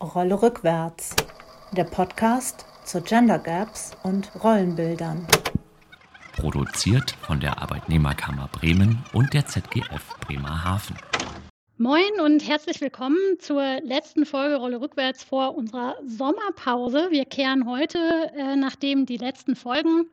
[0.00, 1.14] Rolle rückwärts.
[1.72, 5.26] Der Podcast zu Gender Gaps und Rollenbildern.
[6.36, 10.96] Produziert von der Arbeitnehmerkammer Bremen und der ZGF Bremerhaven.
[11.76, 17.08] Moin und herzlich willkommen zur letzten Folge Rolle rückwärts vor unserer Sommerpause.
[17.10, 17.98] Wir kehren heute,
[18.34, 20.06] äh, nachdem die letzten Folgen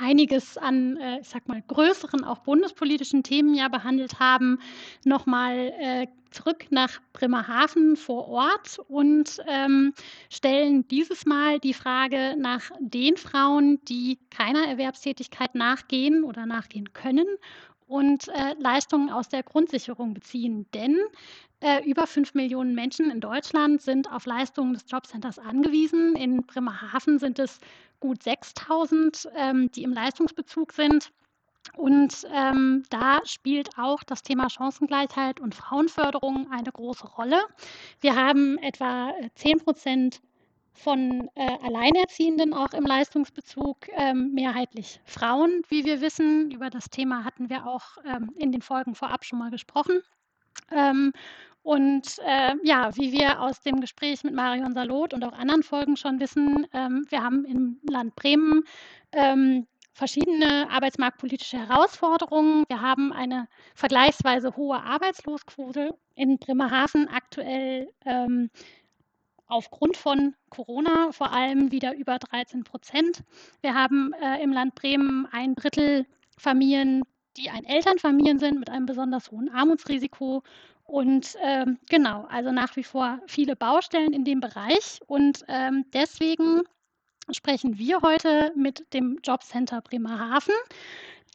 [0.00, 4.58] einiges an, äh, ich sag mal, größeren, auch bundespolitischen Themen ja behandelt haben,
[5.04, 9.94] nochmal äh, zurück nach Bremerhaven vor Ort und ähm,
[10.30, 17.26] stellen dieses Mal die Frage nach den Frauen, die keiner Erwerbstätigkeit nachgehen oder nachgehen können
[17.86, 20.66] und äh, Leistungen aus der Grundsicherung beziehen.
[20.74, 20.98] Denn
[21.60, 26.14] äh, über fünf Millionen Menschen in Deutschland sind auf Leistungen des Jobcenters angewiesen.
[26.14, 27.58] In Bremerhaven sind es
[28.00, 31.12] gut 6000, ähm, die im Leistungsbezug sind.
[31.76, 37.40] Und ähm, da spielt auch das Thema Chancengleichheit und Frauenförderung eine große Rolle.
[38.00, 40.20] Wir haben etwa 10 Prozent
[40.72, 46.50] von äh, Alleinerziehenden auch im Leistungsbezug, ähm, mehrheitlich Frauen, wie wir wissen.
[46.52, 50.00] Über das Thema hatten wir auch ähm, in den Folgen vorab schon mal gesprochen.
[50.70, 51.12] Ähm,
[51.62, 55.96] und äh, ja, wie wir aus dem Gespräch mit Marion Salot und auch anderen Folgen
[55.96, 58.62] schon wissen, ähm, wir haben im Land Bremen
[59.12, 62.64] ähm, verschiedene arbeitsmarktpolitische Herausforderungen.
[62.68, 68.48] Wir haben eine vergleichsweise hohe Arbeitslosenquote in Bremerhaven aktuell ähm,
[69.48, 73.24] aufgrund von Corona vor allem wieder über 13 Prozent.
[73.60, 76.06] Wir haben äh, im Land Bremen ein Drittel
[76.38, 77.02] Familien,
[77.38, 80.42] die ein Elternfamilien sind mit einem besonders hohen Armutsrisiko.
[80.84, 85.00] Und ähm, genau, also nach wie vor viele Baustellen in dem Bereich.
[85.06, 86.62] Und ähm, deswegen
[87.30, 90.54] sprechen wir heute mit dem Jobcenter Bremerhaven.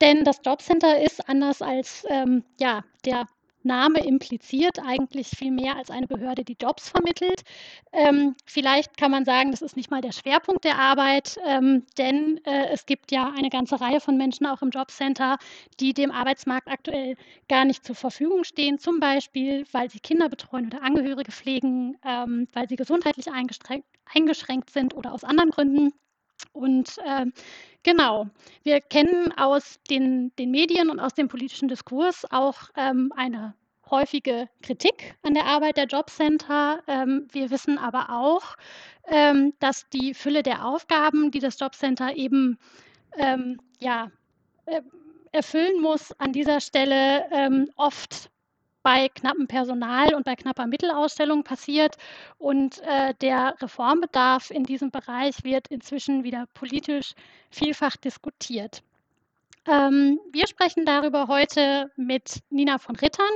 [0.02, 3.28] Denn das Jobcenter ist anders als ähm, ja, der
[3.64, 7.44] Name impliziert eigentlich viel mehr als eine Behörde, die Jobs vermittelt.
[7.92, 12.40] Ähm, vielleicht kann man sagen, das ist nicht mal der Schwerpunkt der Arbeit, ähm, denn
[12.46, 15.38] äh, es gibt ja eine ganze Reihe von Menschen auch im Jobcenter,
[15.80, 17.16] die dem Arbeitsmarkt aktuell
[17.50, 22.48] gar nicht zur Verfügung stehen, zum Beispiel, weil sie Kinder betreuen oder Angehörige pflegen, ähm,
[22.54, 25.94] weil sie gesundheitlich eingeschränkt sind oder aus anderen Gründen.
[26.52, 27.26] Und äh,
[27.84, 28.28] genau,
[28.64, 33.56] wir kennen aus den, den Medien und aus dem politischen Diskurs auch ähm, eine
[33.90, 36.82] häufige Kritik an der Arbeit der Jobcenter.
[36.88, 38.56] Ähm, wir wissen aber auch,
[39.08, 42.58] ähm, dass die Fülle der Aufgaben, die das Jobcenter eben
[43.18, 44.12] ähm, ja,
[44.66, 44.82] äh,
[45.32, 48.30] erfüllen muss, an dieser Stelle ähm, oft
[48.84, 51.96] bei knappem Personal und bei knapper Mittelausstellung passiert.
[52.38, 57.14] Und äh, der Reformbedarf in diesem Bereich wird inzwischen wieder politisch
[57.50, 58.84] vielfach diskutiert.
[59.66, 63.30] Ähm, wir sprechen darüber heute mit Nina von Rittern,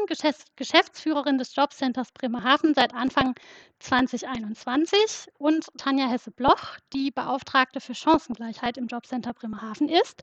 [0.57, 3.33] Geschäftsführerin des Jobcenters Bremerhaven seit Anfang
[3.79, 10.21] 2021 und Tanja Hesse-Bloch, die Beauftragte für Chancengleichheit im Jobcenter Bremerhaven ist.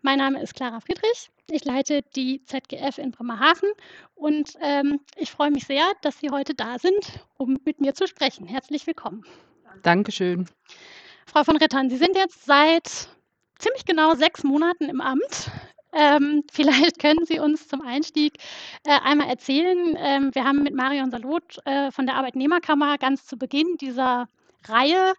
[0.00, 1.30] Mein Name ist Clara Friedrich.
[1.50, 3.68] Ich leite die ZGF in Bremerhaven
[4.14, 8.06] und ähm, ich freue mich sehr, dass Sie heute da sind, um mit mir zu
[8.06, 8.46] sprechen.
[8.46, 9.22] Herzlich willkommen.
[9.82, 10.48] Dankeschön.
[11.26, 13.08] Frau von Rittern, Sie sind jetzt seit
[13.62, 15.50] ziemlich genau sechs Monaten im Amt.
[15.92, 18.34] Ähm, vielleicht können Sie uns zum Einstieg
[18.84, 19.96] äh, einmal erzählen.
[19.98, 24.28] Ähm, wir haben mit Marion Salot äh, von der Arbeitnehmerkammer ganz zu Beginn dieser
[24.64, 25.14] Reihe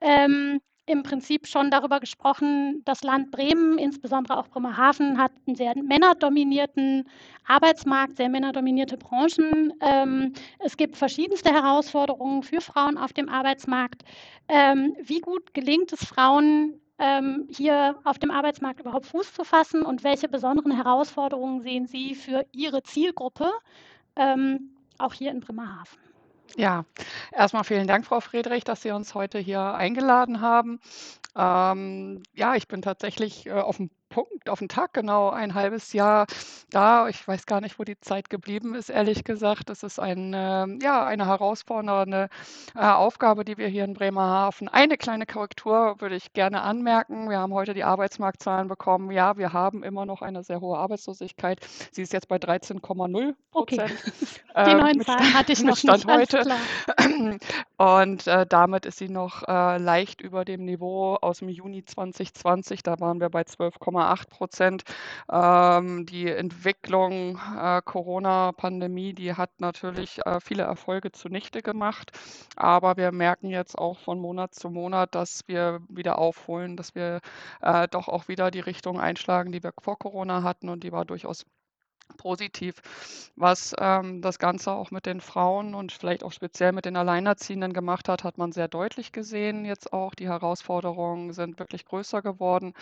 [0.00, 5.74] ähm, im Prinzip schon darüber gesprochen, das Land Bremen, insbesondere auch Bremerhaven, hat einen sehr
[5.76, 7.08] männerdominierten
[7.44, 9.72] Arbeitsmarkt, sehr männerdominierte Branchen.
[9.80, 14.04] Ähm, es gibt verschiedenste Herausforderungen für Frauen auf dem Arbeitsmarkt.
[14.48, 19.82] Ähm, wie gut gelingt es Frauen, ähm, hier auf dem Arbeitsmarkt überhaupt Fuß zu fassen
[19.82, 23.50] und welche besonderen Herausforderungen sehen Sie für Ihre Zielgruppe,
[24.16, 25.98] ähm, auch hier in Bremerhaven?
[26.56, 26.84] Ja,
[27.32, 30.80] erstmal vielen Dank, Frau Friedrich, dass Sie uns heute hier eingeladen haben.
[31.34, 35.92] Ähm, ja, ich bin tatsächlich äh, auf dem Punkt, auf den Tag genau ein halbes
[35.92, 36.26] Jahr
[36.70, 37.06] da.
[37.06, 39.68] Ich weiß gar nicht, wo die Zeit geblieben ist, ehrlich gesagt.
[39.68, 42.30] Es ist ein, äh, ja, eine herausfordernde
[42.74, 44.68] äh, Aufgabe, die wir hier in Bremerhaven.
[44.68, 47.28] Eine kleine Korrektur würde ich gerne anmerken.
[47.28, 49.10] Wir haben heute die Arbeitsmarktzahlen bekommen.
[49.10, 51.58] Ja, wir haben immer noch eine sehr hohe Arbeitslosigkeit.
[51.92, 53.90] Sie ist jetzt bei 13,0 Prozent.
[53.90, 53.90] Okay.
[54.56, 56.42] Die neuen Zahlen hatte ich noch Stand nicht, heute.
[57.76, 62.82] Und äh, damit ist sie noch äh, leicht über dem Niveau aus dem Juni 2020.
[62.82, 64.84] Da waren wir bei 12,8 8 Prozent.
[65.30, 72.12] Ähm, die Entwicklung äh, Corona-Pandemie, die hat natürlich äh, viele Erfolge zunichte gemacht.
[72.56, 77.20] Aber wir merken jetzt auch von Monat zu Monat, dass wir wieder aufholen, dass wir
[77.62, 81.04] äh, doch auch wieder die Richtung einschlagen, die wir vor Corona hatten und die war
[81.04, 81.44] durchaus
[82.16, 82.80] positiv.
[83.36, 87.72] Was ähm, das Ganze auch mit den Frauen und vielleicht auch speziell mit den Alleinerziehenden
[87.72, 90.14] gemacht hat, hat man sehr deutlich gesehen jetzt auch.
[90.14, 92.74] Die Herausforderungen sind wirklich größer geworden.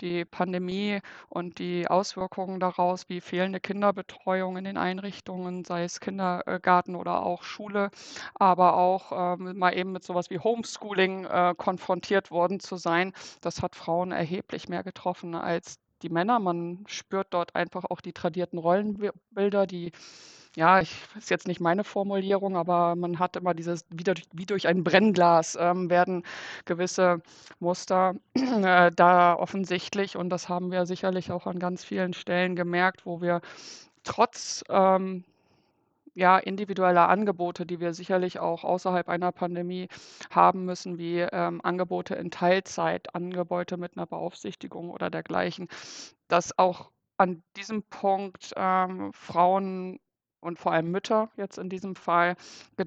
[0.00, 6.96] Die Pandemie und die Auswirkungen daraus, wie fehlende Kinderbetreuung in den Einrichtungen, sei es Kindergarten
[6.96, 7.90] oder auch Schule,
[8.34, 13.62] aber auch ähm, mal eben mit sowas wie Homeschooling äh, konfrontiert worden zu sein, das
[13.62, 16.38] hat Frauen erheblich mehr getroffen als die Männer.
[16.38, 19.92] Man spürt dort einfach auch die tradierten Rollenbilder, die
[20.56, 24.46] ja, ich ist jetzt nicht meine Formulierung, aber man hat immer dieses wie durch, wie
[24.46, 26.24] durch ein Brennglas ähm, werden
[26.64, 27.22] gewisse
[27.60, 33.06] Muster äh, da offensichtlich und das haben wir sicherlich auch an ganz vielen Stellen gemerkt,
[33.06, 33.40] wo wir
[34.04, 35.24] trotz ähm,
[36.18, 39.86] ja, individuelle Angebote, die wir sicherlich auch außerhalb einer Pandemie
[40.30, 45.68] haben müssen, wie ähm, Angebote in Teilzeit, Angebote mit einer Beaufsichtigung oder dergleichen,
[46.26, 50.00] dass auch an diesem Punkt ähm, Frauen
[50.40, 52.34] und vor allem Mütter jetzt in diesem Fall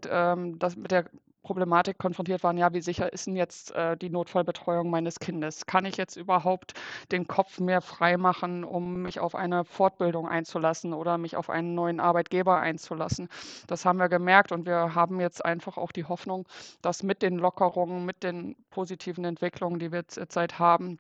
[0.10, 1.06] ähm, das mit der
[1.44, 5.66] Problematik konfrontiert waren, ja, wie sicher ist denn jetzt äh, die Notfallbetreuung meines Kindes?
[5.66, 6.74] Kann ich jetzt überhaupt
[7.12, 11.74] den Kopf mehr frei machen, um mich auf eine Fortbildung einzulassen oder mich auf einen
[11.74, 13.28] neuen Arbeitgeber einzulassen?
[13.68, 16.48] Das haben wir gemerkt und wir haben jetzt einfach auch die Hoffnung,
[16.82, 21.00] dass mit den Lockerungen, mit den positiven Entwicklungen, die wir zurzeit haben,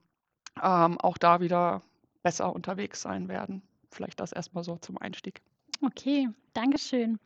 [0.61, 1.81] ähm, auch da wieder
[2.23, 3.61] besser unterwegs sein werden.
[3.91, 5.41] Vielleicht das erstmal so zum Einstieg.
[5.83, 7.19] Okay, Dankeschön.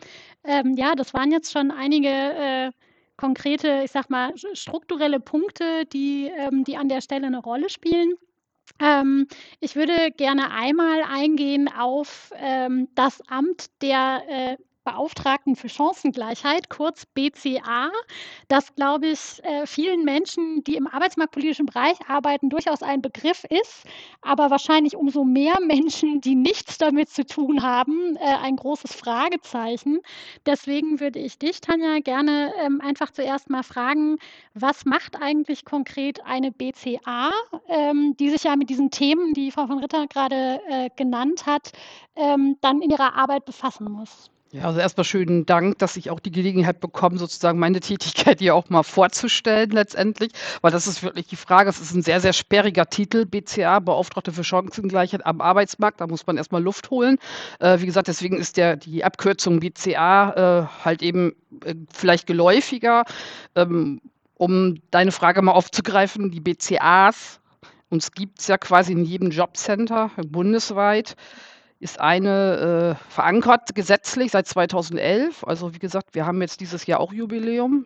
[0.43, 2.71] Ähm, ja, das waren jetzt schon einige äh,
[3.17, 8.13] konkrete, ich sag mal, strukturelle Punkte, die, ähm, die an der Stelle eine Rolle spielen.
[8.79, 9.27] Ähm,
[9.59, 17.05] ich würde gerne einmal eingehen auf ähm, das Amt der äh, Beauftragten für Chancengleichheit, kurz
[17.07, 17.89] BCA,
[18.47, 23.85] das, glaube ich, äh, vielen Menschen, die im arbeitsmarktpolitischen Bereich arbeiten, durchaus ein Begriff ist,
[24.21, 29.99] aber wahrscheinlich umso mehr Menschen, die nichts damit zu tun haben, äh, ein großes Fragezeichen.
[30.45, 34.17] Deswegen würde ich dich, Tanja, gerne ähm, einfach zuerst mal fragen,
[34.53, 37.31] was macht eigentlich konkret eine BCA,
[37.67, 41.71] ähm, die sich ja mit diesen Themen, die Frau von Ritter gerade äh, genannt hat,
[42.15, 44.29] ähm, dann in ihrer Arbeit befassen muss?
[44.55, 48.55] Ja, also erstmal schönen Dank, dass ich auch die Gelegenheit bekomme, sozusagen meine Tätigkeit hier
[48.55, 50.31] auch mal vorzustellen letztendlich,
[50.61, 54.31] weil das ist wirklich die Frage, es ist ein sehr, sehr sperriger Titel, BCA, Beauftragte
[54.31, 57.17] für Chancengleichheit am Arbeitsmarkt, da muss man erstmal Luft holen.
[57.59, 61.35] Äh, wie gesagt, deswegen ist der, die Abkürzung BCA äh, halt eben
[61.65, 63.03] äh, vielleicht geläufiger.
[63.55, 63.99] Ähm,
[64.35, 67.41] um deine Frage mal aufzugreifen, die BCAs,
[67.89, 71.17] uns gibt es ja quasi in jedem Jobcenter bundesweit
[71.79, 75.43] ist eine äh, verankert gesetzlich seit 2011.
[75.45, 77.85] Also wie gesagt, wir haben jetzt dieses Jahr auch Jubiläum.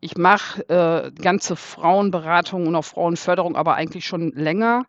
[0.00, 4.84] Ich mache äh, ganze Frauenberatung und auch Frauenförderung, aber eigentlich schon länger.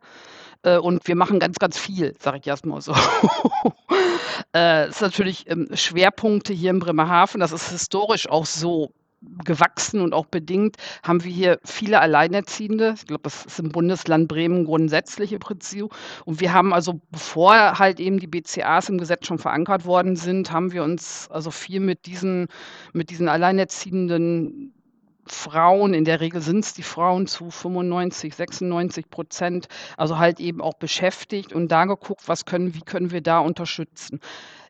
[0.63, 2.95] Äh, und wir machen ganz, ganz viel, sage ich erstmal so.
[4.56, 7.40] äh, ist natürlich ähm, Schwerpunkte hier in Bremerhaven.
[7.40, 8.92] Das ist historisch auch so
[9.45, 12.93] gewachsen und auch bedingt, haben wir hier viele Alleinerziehende.
[12.97, 15.93] Ich glaube, das ist im Bundesland Bremen grundsätzlich im Prinzip.
[16.25, 20.51] Und wir haben also, bevor halt eben die BCAs im Gesetz schon verankert worden sind,
[20.51, 22.47] haben wir uns also viel mit diesen,
[22.93, 24.73] mit diesen Alleinerziehenden
[25.25, 30.61] Frauen, in der Regel sind es die Frauen zu 95, 96 Prozent, also halt eben
[30.61, 34.19] auch beschäftigt und da geguckt, was können, wie können wir da unterstützen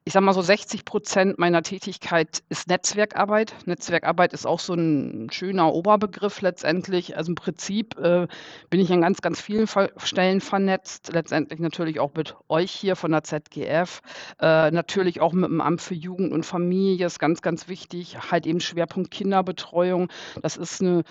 [0.05, 3.55] ich sage mal so 60 Prozent meiner Tätigkeit ist Netzwerkarbeit.
[3.65, 7.15] Netzwerkarbeit ist auch so ein schöner Oberbegriff letztendlich.
[7.15, 8.27] Also im Prinzip äh,
[8.69, 9.67] bin ich an ganz, ganz vielen
[9.97, 11.13] Stellen vernetzt.
[11.13, 14.01] Letztendlich natürlich auch mit euch hier von der ZGF.
[14.41, 18.17] Äh, natürlich auch mit dem Amt für Jugend und Familie ist ganz, ganz wichtig.
[18.29, 20.09] Halt eben Schwerpunkt Kinderbetreuung.
[20.41, 21.03] Das ist eine,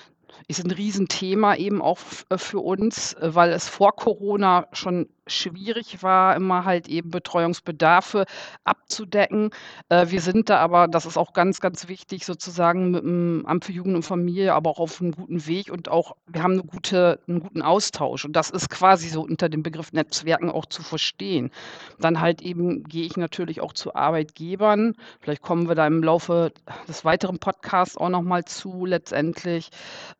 [0.48, 1.98] ist ein Riesenthema eben auch
[2.36, 8.24] für uns, weil es vor Corona schon schwierig war, immer halt eben Betreuungsbedarfe
[8.64, 9.50] abzudecken.
[9.88, 13.64] Äh, wir sind da aber, das ist auch ganz, ganz wichtig, sozusagen mit dem Amt
[13.64, 16.64] für Jugend und Familie, aber auch auf einem guten Weg und auch, wir haben eine
[16.64, 18.24] gute, einen guten Austausch.
[18.24, 21.50] Und das ist quasi so unter dem Begriff Netzwerken auch zu verstehen.
[21.98, 24.94] Dann halt eben gehe ich natürlich auch zu Arbeitgebern.
[25.20, 26.52] Vielleicht kommen wir da im Laufe
[26.88, 29.70] des weiteren Podcasts auch nochmal zu, letztendlich.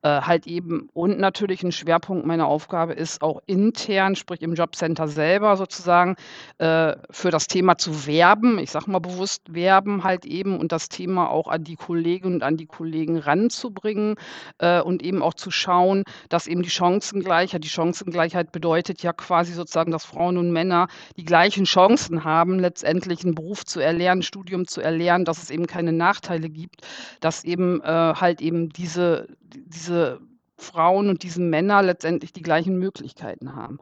[0.03, 4.92] Äh, halt eben, und natürlich ein Schwerpunkt meiner Aufgabe ist auch intern, sprich im Jobcenter,
[4.93, 6.17] Center selber sozusagen
[6.59, 8.59] äh, für das Thema zu werben.
[8.59, 12.43] Ich sage mal bewusst werben halt eben und das Thema auch an die Kolleginnen und
[12.43, 14.17] an die Kollegen ranzubringen
[14.59, 19.53] äh, und eben auch zu schauen, dass eben die Chancengleichheit, die Chancengleichheit bedeutet ja quasi
[19.55, 24.23] sozusagen, dass Frauen und Männer die gleichen Chancen haben, letztendlich einen Beruf zu erlernen, ein
[24.23, 26.83] Studium zu erlernen, dass es eben keine Nachteile gibt,
[27.21, 30.21] dass eben äh, halt eben diese, diese
[30.63, 33.79] Frauen und diese Männer letztendlich die gleichen Möglichkeiten haben.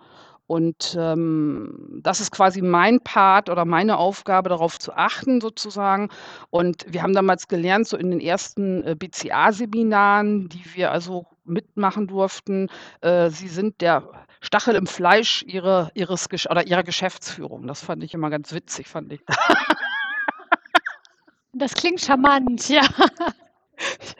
[0.51, 6.09] Und ähm, das ist quasi mein Part oder meine Aufgabe, darauf zu achten sozusagen.
[6.51, 12.09] Und wir haben damals gelernt, so in den ersten äh, BCA-Seminaren, die wir also mitmachen
[12.09, 12.67] durften,
[13.01, 14.03] äh, sie sind der
[14.41, 17.69] Stachel im Fleisch ihre, ihres oder ihrer Geschäftsführung.
[17.69, 19.21] Das fand ich immer ganz witzig, fand ich.
[21.53, 22.83] Das klingt charmant, ja.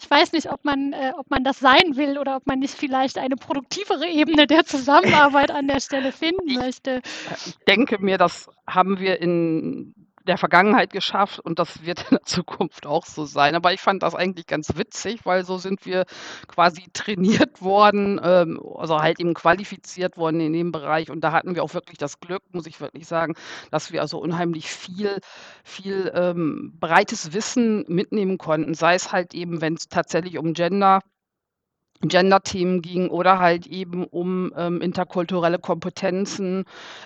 [0.00, 2.74] Ich weiß nicht, ob man, äh, ob man das sein will oder ob man nicht
[2.74, 7.00] vielleicht eine produktivere Ebene der Zusammenarbeit an der Stelle finden möchte.
[7.46, 9.94] Ich denke mir, das haben wir in
[10.26, 13.54] der Vergangenheit geschafft und das wird in der Zukunft auch so sein.
[13.54, 16.04] Aber ich fand das eigentlich ganz witzig, weil so sind wir
[16.48, 21.10] quasi trainiert worden, ähm, also halt eben qualifiziert worden in dem Bereich.
[21.10, 23.34] Und da hatten wir auch wirklich das Glück, muss ich wirklich sagen,
[23.70, 25.18] dass wir also unheimlich viel,
[25.64, 28.74] viel ähm, breites Wissen mitnehmen konnten.
[28.74, 31.00] Sei es halt eben, wenn es tatsächlich um Gender
[32.02, 36.64] Gender-Themen ging oder halt eben um ähm, interkulturelle Kompetenzen.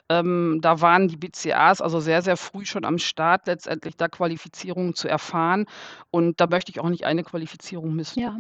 [0.09, 4.95] Ähm, da waren die BCAs also sehr, sehr früh schon am Start, letztendlich da Qualifizierungen
[4.95, 5.67] zu erfahren.
[6.11, 8.21] Und da möchte ich auch nicht eine Qualifizierung missen.
[8.21, 8.37] Ja.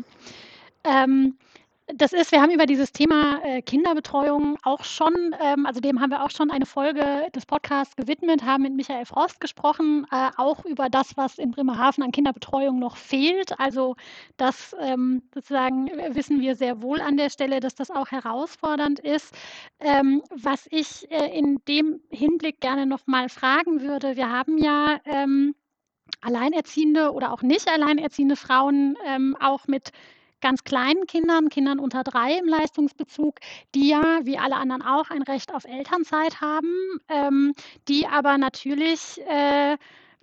[0.84, 1.36] Ähm,
[1.94, 6.10] das ist, wir haben über dieses Thema äh, Kinderbetreuung auch schon, ähm, also dem haben
[6.10, 10.64] wir auch schon eine Folge des Podcasts gewidmet, haben mit Michael Frost gesprochen, äh, auch
[10.64, 13.58] über das, was in Bremerhaven an Kinderbetreuung noch fehlt.
[13.60, 13.94] Also
[14.36, 19.32] das ähm, sozusagen wissen wir sehr wohl an der Stelle, dass das auch herausfordernd ist.
[19.78, 24.98] Ähm, was ich äh, in dem Hinblick gerne noch mal fragen würde, wir haben ja
[26.20, 29.92] alleinerziehende oder auch nicht alleinerziehende Frauen ähm, auch mit
[30.40, 33.38] ganz kleinen Kindern, Kindern unter drei im Leistungsbezug,
[33.74, 37.54] die ja wie alle anderen auch ein Recht auf Elternzeit haben, ähm,
[37.88, 39.76] die aber natürlich äh,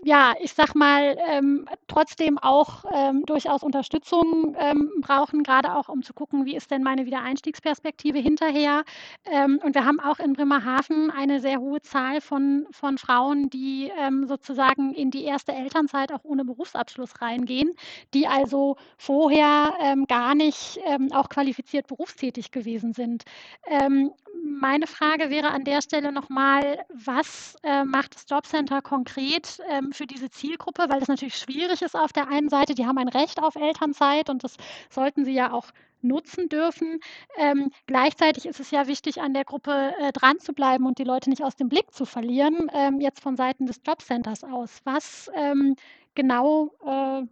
[0.03, 6.03] ja, ich sag mal, ähm, trotzdem auch ähm, durchaus Unterstützung ähm, brauchen, gerade auch um
[6.03, 8.83] zu gucken, wie ist denn meine Wiedereinstiegsperspektive hinterher.
[9.25, 13.91] Ähm, und wir haben auch in Bremerhaven eine sehr hohe Zahl von, von Frauen, die
[13.97, 17.71] ähm, sozusagen in die erste Elternzeit auch ohne Berufsabschluss reingehen,
[18.13, 20.79] die also vorher ähm, gar nicht
[21.13, 23.23] auch qualifiziert berufstätig gewesen sind
[24.43, 29.59] meine Frage wäre an der Stelle nochmal, was äh, macht das Jobcenter konkret
[29.93, 30.85] für diese Zielgruppe?
[30.89, 32.75] Weil das natürlich schwierig ist auf der einen Seite.
[32.75, 34.57] Die haben ein Recht auf Elternzeit und das
[34.89, 35.67] sollten sie ja auch
[36.01, 36.99] nutzen dürfen.
[37.37, 41.05] Ähm, gleichzeitig ist es ja wichtig, an der Gruppe äh, dran zu bleiben und die
[41.05, 44.81] Leute nicht aus dem Blick zu verlieren, ähm, jetzt von Seiten des Jobcenters aus.
[44.83, 45.75] Was ähm,
[46.13, 47.25] genau äh,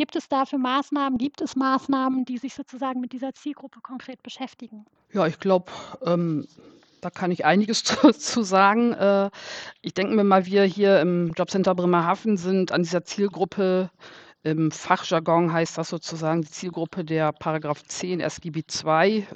[0.00, 1.18] Gibt es dafür Maßnahmen?
[1.18, 4.86] Gibt es Maßnahmen, die sich sozusagen mit dieser Zielgruppe konkret beschäftigen?
[5.12, 5.70] Ja, ich glaube,
[6.06, 6.46] ähm,
[7.00, 8.92] da kann ich einiges zu, zu sagen.
[8.92, 9.30] Äh,
[9.82, 13.90] ich denke mir mal, wir hier im Jobcenter Bremerhaven sind an dieser Zielgruppe
[14.42, 19.26] im Fachjargon heißt das sozusagen die Zielgruppe der Paragraph 10 SGB II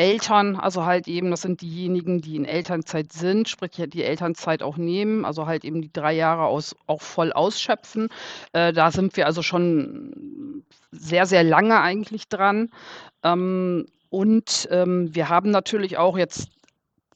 [0.00, 4.78] Eltern, also halt eben, das sind diejenigen, die in Elternzeit sind, sprich die Elternzeit auch
[4.78, 8.08] nehmen, also halt eben die drei Jahre aus, auch voll ausschöpfen.
[8.54, 12.70] Äh, da sind wir also schon sehr, sehr lange eigentlich dran.
[13.22, 16.50] Ähm, und ähm, wir haben natürlich auch jetzt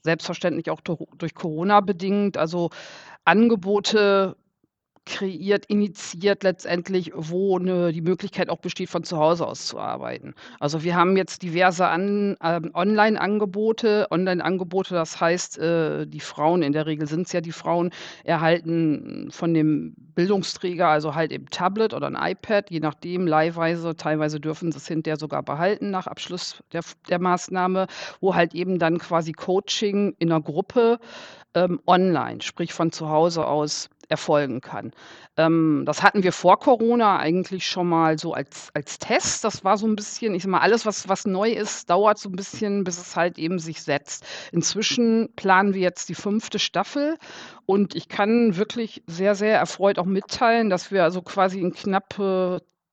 [0.02, 2.70] selbstverständlich auch durch Corona bedingt, also
[3.24, 4.36] Angebote
[5.06, 10.34] kreiert, initiiert letztendlich, wo ne, die Möglichkeit auch besteht, von zu Hause aus zu arbeiten.
[10.60, 14.08] Also wir haben jetzt diverse An ähm, Online-Angebote.
[14.10, 17.90] Online-Angebote, das heißt, äh, die Frauen, in der Regel sind es ja die Frauen,
[18.24, 24.40] erhalten von dem Bildungsträger, also halt eben Tablet oder ein iPad, je nachdem, leihweise, teilweise
[24.40, 27.86] dürfen sie es hinterher sogar behalten nach Abschluss der, der Maßnahme,
[28.20, 30.98] wo halt eben dann quasi Coaching in einer Gruppe
[31.54, 34.92] ähm, online, sprich von zu Hause aus erfolgen kann.
[35.36, 39.44] Ähm, das hatten wir vor Corona eigentlich schon mal so als, als Test.
[39.44, 42.28] Das war so ein bisschen, ich sag mal, alles, was, was neu ist, dauert so
[42.28, 44.24] ein bisschen, bis es halt eben sich setzt.
[44.52, 47.16] Inzwischen planen wir jetzt die fünfte Staffel
[47.66, 52.14] und ich kann wirklich sehr, sehr erfreut auch mitteilen, dass wir also quasi in knapp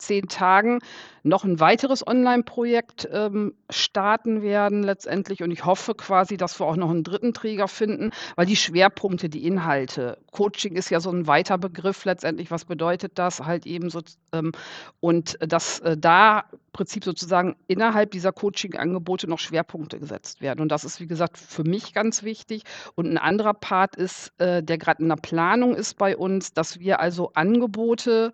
[0.02, 0.80] zehn Tagen
[1.24, 5.44] noch ein weiteres Online-Projekt ähm, starten werden letztendlich.
[5.44, 9.30] Und ich hoffe quasi, dass wir auch noch einen dritten Träger finden, weil die Schwerpunkte,
[9.30, 12.50] die Inhalte, Coaching ist ja so ein weiter Begriff letztendlich.
[12.52, 14.02] Was bedeutet das halt eben so?
[14.34, 14.52] Ähm,
[15.00, 20.62] und dass äh, da im Prinzip sozusagen innerhalb dieser Coaching-Angebote noch Schwerpunkte gesetzt werden.
[20.62, 22.64] Und das ist, wie gesagt, für mich ganz wichtig.
[22.96, 26.80] Und ein anderer Part ist, äh, der gerade in der Planung ist bei uns, dass
[26.80, 28.34] wir also Angebote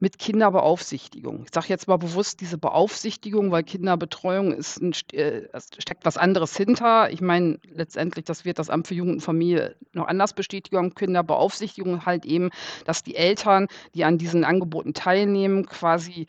[0.00, 1.42] mit Kinderbeaufsichtigung.
[1.44, 6.56] Ich sage jetzt mal bewusst diese Beaufsichtigung, weil Kinderbetreuung ist ein, äh, steckt was anderes
[6.56, 7.10] hinter.
[7.10, 10.94] Ich meine, letztendlich, das wird das Amt für Jugend und Familie noch anders bestätigen.
[10.94, 12.50] Kinderbeaufsichtigung halt eben,
[12.84, 16.26] dass die Eltern, die an diesen Angeboten teilnehmen, quasi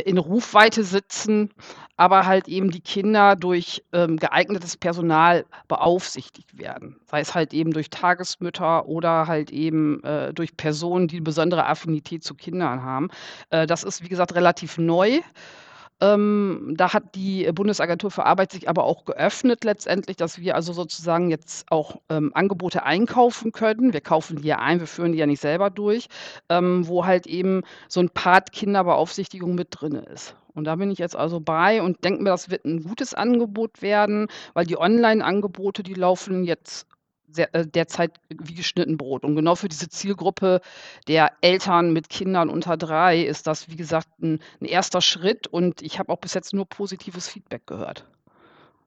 [0.00, 1.50] in Rufweite sitzen,
[1.96, 6.96] aber halt eben die Kinder durch ähm, geeignetes Personal beaufsichtigt werden.
[7.04, 12.24] Sei es halt eben durch Tagesmütter oder halt eben äh, durch Personen, die besondere Affinität
[12.24, 13.08] zu Kindern haben.
[13.50, 15.20] Äh, das ist, wie gesagt, relativ neu.
[16.02, 20.72] Ähm, da hat die Bundesagentur für Arbeit sich aber auch geöffnet letztendlich, dass wir also
[20.72, 23.92] sozusagen jetzt auch ähm, Angebote einkaufen können.
[23.92, 26.08] Wir kaufen die ja ein, wir führen die ja nicht selber durch,
[26.48, 30.34] ähm, wo halt eben so ein Part Kinderbeaufsichtigung mit drin ist.
[30.54, 33.80] Und da bin ich jetzt also bei und denke mir, das wird ein gutes Angebot
[33.80, 36.88] werden, weil die Online-Angebote, die laufen jetzt
[37.34, 39.24] sehr, äh, derzeit wie geschnitten Brot.
[39.24, 40.60] Und genau für diese Zielgruppe
[41.08, 45.46] der Eltern mit Kindern unter drei ist das, wie gesagt, ein, ein erster Schritt.
[45.46, 48.06] Und ich habe auch bis jetzt nur positives Feedback gehört.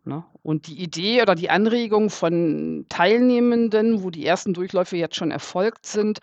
[0.07, 0.24] Ne?
[0.43, 5.88] Und die Idee oder die Anregung von Teilnehmenden, wo die ersten Durchläufe jetzt schon erfolgt
[5.88, 6.19] sind,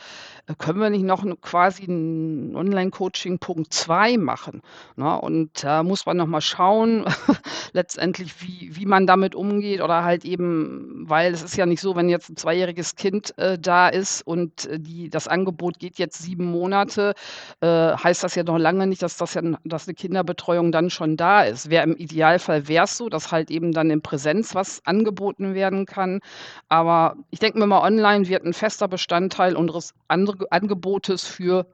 [0.46, 4.62] äh, können wir nicht noch quasi ein Online-Coaching Punkt 2 machen.
[4.94, 5.20] Ne?
[5.20, 7.04] Und da muss man nochmal schauen,
[7.72, 11.96] letztendlich, wie, wie man damit umgeht oder halt eben, weil es ist ja nicht so,
[11.96, 16.22] wenn jetzt ein zweijähriges Kind äh, da ist und äh, die, das Angebot geht jetzt
[16.22, 17.14] sieben Monate,
[17.60, 21.16] äh, heißt das ja noch lange nicht, dass, das ja, dass eine Kinderbetreuung dann schon
[21.16, 21.68] da ist.
[21.68, 25.86] Wäre im Idealfall wäre es so, dass halt eben dann in Präsenz was angeboten werden
[25.86, 26.20] kann.
[26.68, 31.66] Aber ich denke mir mal, online wird ein fester Bestandteil unseres Angebotes für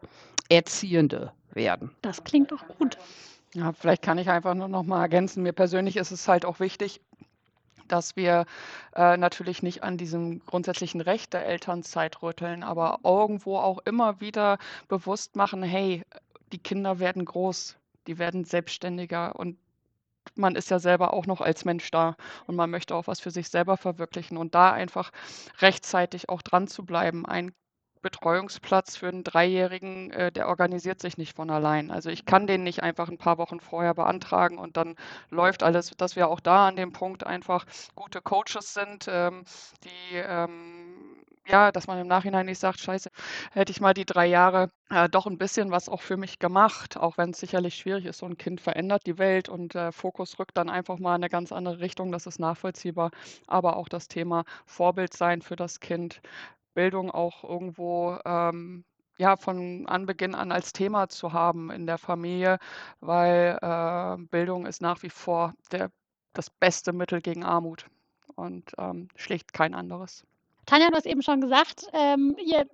[0.48, 1.90] Erziehende werden.
[2.02, 2.96] Das klingt doch gut.
[3.54, 5.42] Ja, vielleicht kann ich einfach nur noch mal ergänzen.
[5.42, 7.00] Mir persönlich ist es halt auch wichtig,
[7.88, 8.44] dass wir
[8.94, 14.58] äh, natürlich nicht an diesem grundsätzlichen Recht der Elternzeit rütteln, aber irgendwo auch immer wieder
[14.88, 16.02] bewusst machen, hey,
[16.52, 17.76] die Kinder werden groß,
[18.06, 19.56] die werden selbstständiger und
[20.38, 22.16] man ist ja selber auch noch als Mensch da
[22.46, 25.10] und man möchte auch was für sich selber verwirklichen und da einfach
[25.60, 27.26] rechtzeitig auch dran zu bleiben.
[27.26, 27.52] Ein
[28.02, 31.90] Betreuungsplatz für einen Dreijährigen, äh, der organisiert sich nicht von allein.
[31.90, 34.96] Also ich kann den nicht einfach ein paar Wochen vorher beantragen und dann
[35.30, 39.44] läuft alles, dass wir auch da an dem Punkt einfach gute Coaches sind, ähm,
[39.84, 41.17] die ähm,
[41.48, 43.10] ja, dass man im Nachhinein nicht sagt, scheiße,
[43.52, 46.96] hätte ich mal die drei Jahre äh, doch ein bisschen was auch für mich gemacht,
[46.96, 48.18] auch wenn es sicherlich schwierig ist.
[48.18, 51.28] So ein Kind verändert die Welt und äh, Fokus rückt dann einfach mal in eine
[51.30, 52.12] ganz andere Richtung.
[52.12, 53.10] Das ist nachvollziehbar.
[53.46, 56.20] Aber auch das Thema Vorbild sein für das Kind,
[56.74, 58.84] Bildung auch irgendwo ähm,
[59.18, 62.58] ja, von Anbeginn an als Thema zu haben in der Familie,
[63.00, 65.90] weil äh, Bildung ist nach wie vor der,
[66.34, 67.86] das beste Mittel gegen Armut
[68.36, 70.24] und ähm, schlicht kein anderes.
[70.68, 72.66] Tanja, du hast eben schon gesagt, ähm, ihr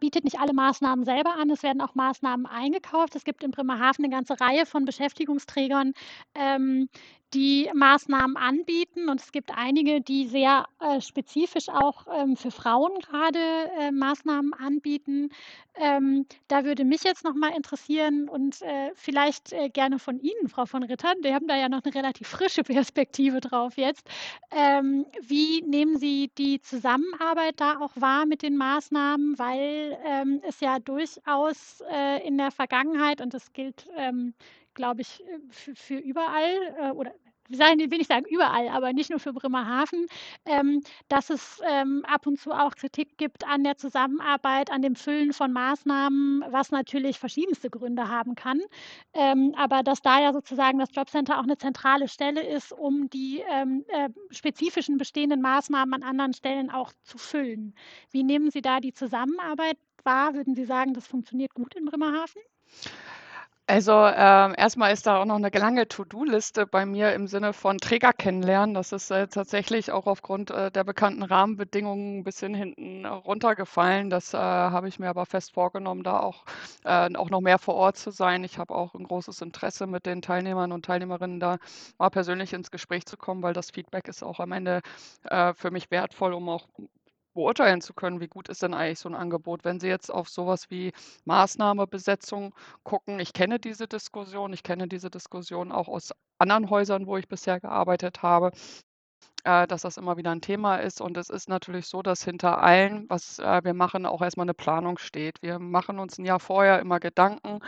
[0.00, 3.14] bietet nicht alle Maßnahmen selber an, es werden auch Maßnahmen eingekauft.
[3.14, 5.92] Es gibt in Bremerhaven eine ganze Reihe von Beschäftigungsträgern,
[6.34, 6.88] ähm,
[7.34, 9.08] die Maßnahmen anbieten.
[9.08, 13.38] Und es gibt einige, die sehr äh, spezifisch auch ähm, für Frauen gerade
[13.78, 15.30] äh, Maßnahmen anbieten.
[15.76, 20.48] Ähm, da würde mich jetzt noch mal interessieren und äh, vielleicht äh, gerne von Ihnen,
[20.48, 24.08] Frau von Rittern, wir haben da ja noch eine relativ frische Perspektive drauf jetzt.
[24.52, 29.36] Ähm, wie nehmen Sie die Zusammenarbeit da auch wahr mit den Maßnahmen?
[29.36, 34.34] Weil ähm, es ja durchaus äh, in der Vergangenheit, und das gilt ähm,
[34.74, 37.12] glaube ich, äh, für, für überall äh, oder
[37.50, 40.06] will ich sagen überall, aber nicht nur für Bremerhaven,
[40.46, 44.96] ähm, dass es ähm, ab und zu auch Kritik gibt an der Zusammenarbeit, an dem
[44.96, 48.60] Füllen von Maßnahmen, was natürlich verschiedenste Gründe haben kann.
[49.12, 53.42] Ähm, aber dass da ja sozusagen das Jobcenter auch eine zentrale Stelle ist, um die
[53.50, 57.74] ähm, äh, spezifischen bestehenden Maßnahmen an anderen Stellen auch zu füllen.
[58.10, 60.34] Wie nehmen Sie da die Zusammenarbeit wahr?
[60.34, 62.40] Würden Sie sagen, das funktioniert gut in Bremerhaven?
[63.66, 67.78] Also, ähm, erst ist da auch noch eine lange To-do-Liste bei mir im Sinne von
[67.78, 68.74] Träger kennenlernen.
[68.74, 74.10] Das ist, äh, tatsächlich auch aufgrund, äh, der bekannten Rahmenbedingungen ein bisschen hinten runtergefallen.
[74.10, 76.44] Das, äh, habe ich mir aber fest vorgenommen, da auch
[76.84, 78.44] äh, auch noch mehr vor Ort zu sein.
[78.44, 81.56] Ich habe auch ein großes Interesse, mit den Teilnehmern und Teilnehmerinnen da
[81.98, 84.82] mal persönlich ins Gespräch zu kommen, weil das Feedback ist auch am Ende,
[85.24, 86.68] äh, für mich wertvoll, um auch
[87.34, 89.64] beurteilen zu können, wie gut ist denn eigentlich so ein Angebot.
[89.64, 90.92] Wenn Sie jetzt auf sowas wie
[91.24, 97.16] Maßnahmebesetzung gucken, ich kenne diese Diskussion, ich kenne diese Diskussion auch aus anderen Häusern, wo
[97.16, 98.52] ich bisher gearbeitet habe
[99.44, 101.00] äh, dass das immer wieder ein Thema ist.
[101.00, 104.54] Und es ist natürlich so, dass hinter allen, was äh, wir machen, auch erstmal eine
[104.54, 105.42] Planung steht.
[105.42, 107.60] Wir machen uns ein Jahr vorher immer Gedanken,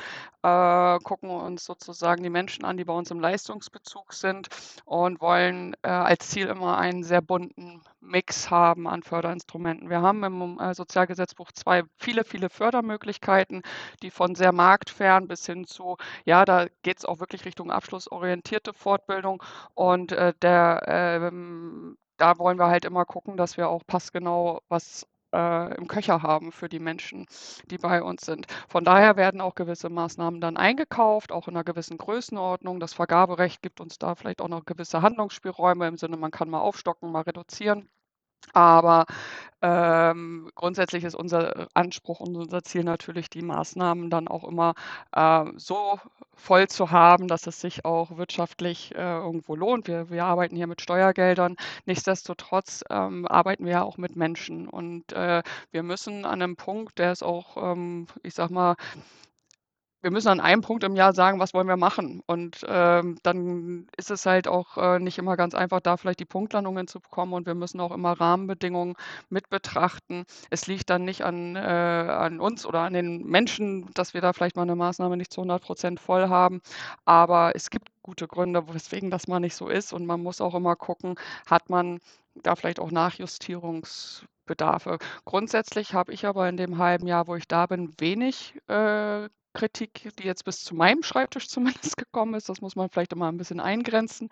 [0.43, 4.49] äh, gucken uns sozusagen die Menschen an, die bei uns im Leistungsbezug sind
[4.85, 9.91] und wollen äh, als Ziel immer einen sehr bunten Mix haben an Förderinstrumenten.
[9.91, 13.63] Wir haben im äh, Sozialgesetzbuch zwei viele, viele Fördermöglichkeiten,
[14.03, 18.73] die von sehr marktfern bis hin zu, ja, da geht es auch wirklich Richtung abschlussorientierte
[18.73, 19.43] Fortbildung
[19.75, 20.13] und
[20.43, 21.66] der ähm,
[22.17, 26.53] da wollen wir halt immer gucken, dass wir auch passgenau was äh, im Köcher haben
[26.53, 27.27] für die Menschen,
[27.71, 28.47] die bei uns sind.
[28.69, 32.81] Von daher werden auch gewisse Maßnahmen dann eingekauft, auch in einer gewissen Größenordnung.
[32.81, 36.61] Das Vergaberecht gibt uns da vielleicht auch noch gewisse Handlungsspielräume im Sinne, man kann mal
[36.61, 37.89] aufstocken, mal reduzieren.
[38.53, 39.07] Aber
[39.63, 44.75] ähm, grundsätzlich ist unser Anspruch und unser Ziel natürlich, die Maßnahmen dann auch immer
[45.13, 45.99] äh, so
[46.35, 49.89] voll zu haben, dass es sich auch wirtschaftlich äh, irgendwo lohnt.
[49.89, 51.57] Wir, wir arbeiten hier mit Steuergeldern.
[51.87, 54.69] Nichtsdestotrotz ähm, arbeiten wir ja auch mit Menschen.
[54.69, 58.77] Und äh, wir müssen an einem Punkt, der ist auch, ähm, ich sag mal,
[60.07, 62.23] wir müssen an einem Punkt im Jahr sagen, was wollen wir machen.
[62.27, 66.25] Und ähm, dann ist es halt auch äh, nicht immer ganz einfach, da vielleicht die
[66.25, 67.33] Punktlandungen zu bekommen.
[67.33, 68.95] Und wir müssen auch immer Rahmenbedingungen
[69.31, 70.25] mit betrachten.
[70.49, 74.33] Es liegt dann nicht an, äh, an uns oder an den Menschen, dass wir da
[74.33, 76.61] vielleicht mal eine Maßnahme nicht zu 100 Prozent voll haben.
[77.05, 79.93] Aber es gibt gute Gründe, weswegen das mal nicht so ist.
[79.93, 81.17] Und man muss auch immer gucken,
[81.51, 81.99] hat man
[82.45, 84.99] da vielleicht auch Nachjustierungsbedarfe.
[85.25, 90.11] Grundsätzlich habe ich aber in dem halben Jahr, wo ich da bin, wenig äh, Kritik,
[90.19, 92.49] die jetzt bis zu meinem Schreibtisch zumindest gekommen ist.
[92.49, 94.29] Das muss man vielleicht immer ein bisschen eingrenzen.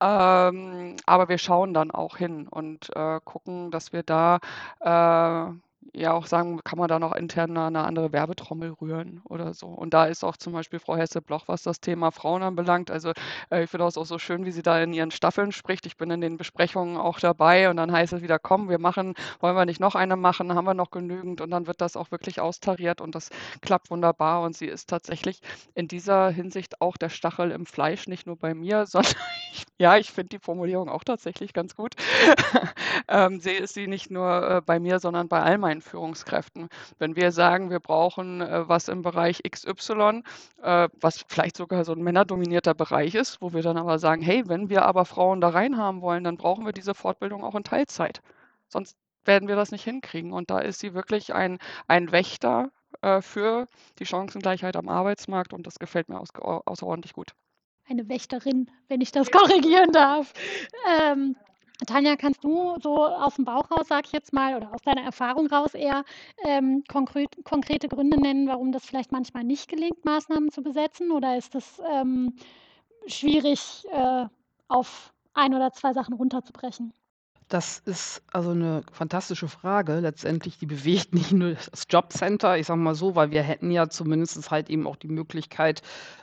[0.00, 4.40] Ähm, aber wir schauen dann auch hin und äh, gucken, dass wir da
[4.80, 5.52] äh,
[5.96, 9.66] ja auch sagen, kann man da noch intern eine andere Werbetrommel rühren oder so.
[9.66, 12.90] Und da ist auch zum Beispiel Frau Hesse-Bloch, was das Thema Frauen anbelangt.
[12.90, 13.12] Also
[13.50, 15.86] äh, ich finde das auch so schön, wie sie da in ihren Staffeln spricht.
[15.86, 19.14] Ich bin in den Besprechungen auch dabei und dann heißt es wieder, komm, wir machen,
[19.40, 22.10] wollen wir nicht noch eine machen, haben wir noch genügend und dann wird das auch
[22.10, 23.30] wirklich austariert und das
[23.62, 25.40] klappt wunderbar und sie ist tatsächlich
[25.74, 29.14] in dieser Hinsicht auch der Stachel im Fleisch, nicht nur bei mir, sondern
[29.78, 31.94] ja, ich finde die Formulierung auch tatsächlich ganz gut.
[33.08, 36.68] ähm, sie ist sie nicht nur äh, bei mir, sondern bei all meinen Führungskräften.
[36.98, 40.22] Wenn wir sagen, wir brauchen äh, was im Bereich XY,
[40.62, 44.42] äh, was vielleicht sogar so ein männerdominierter Bereich ist, wo wir dann aber sagen, hey,
[44.46, 47.64] wenn wir aber Frauen da rein haben wollen, dann brauchen wir diese Fortbildung auch in
[47.64, 48.20] Teilzeit.
[48.68, 50.32] Sonst werden wir das nicht hinkriegen.
[50.32, 52.70] Und da ist sie wirklich ein, ein Wächter
[53.02, 53.66] äh, für
[53.98, 57.32] die Chancengleichheit am Arbeitsmarkt und das gefällt mir außerordentlich gut.
[57.88, 60.32] Eine Wächterin, wenn ich das korrigieren darf.
[61.00, 61.36] Ähm,
[61.84, 65.02] Tanja, kannst du so aus dem Bauch raus, sag ich jetzt mal, oder aus deiner
[65.02, 66.04] Erfahrung raus eher
[66.44, 71.10] ähm, konkret, konkrete Gründe nennen, warum das vielleicht manchmal nicht gelingt, Maßnahmen zu besetzen?
[71.10, 72.34] Oder ist es ähm,
[73.06, 74.26] schwierig, äh,
[74.68, 76.92] auf ein oder zwei Sachen runterzubrechen?
[77.48, 80.00] Das ist also eine fantastische Frage.
[80.00, 83.88] Letztendlich, die bewegt nicht nur das Jobcenter, ich sage mal so, weil wir hätten ja
[83.88, 85.82] zumindest halt eben auch die Möglichkeit,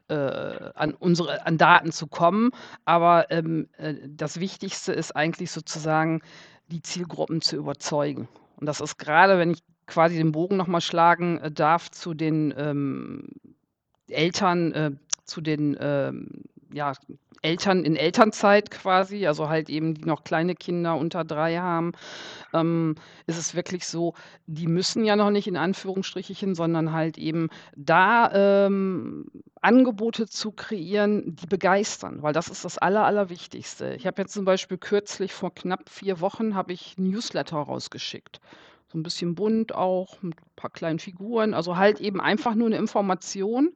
[0.09, 2.51] äh, an unsere an Daten zu kommen.
[2.83, 6.21] Aber, ähm, äh, das Wichtigste ist eigentlich sozusagen,
[6.67, 8.27] die Zielgruppen zu überzeugen.
[8.57, 12.13] Und das ist gerade, wenn ich quasi den Bogen noch mal schlagen, äh, darf zu
[12.13, 13.29] den, ähm,
[14.09, 14.91] Eltern, äh,
[15.23, 16.93] zu den, ähm, ja,
[17.41, 21.91] Eltern in Elternzeit quasi, also halt eben, die noch kleine Kinder unter drei haben,
[22.53, 22.95] ähm,
[23.27, 24.13] ist es wirklich so,
[24.47, 29.25] die müssen ja noch nicht in Anführungsstrichen, sondern halt eben da ähm,
[29.61, 33.93] Angebote zu kreieren, die begeistern, weil das ist das Aller, Allerwichtigste.
[33.95, 38.39] Ich habe jetzt zum Beispiel kürzlich vor knapp vier Wochen habe ich Newsletter rausgeschickt.
[38.87, 41.53] So ein bisschen bunt auch, mit ein paar kleinen Figuren.
[41.53, 43.73] Also halt eben einfach nur eine Information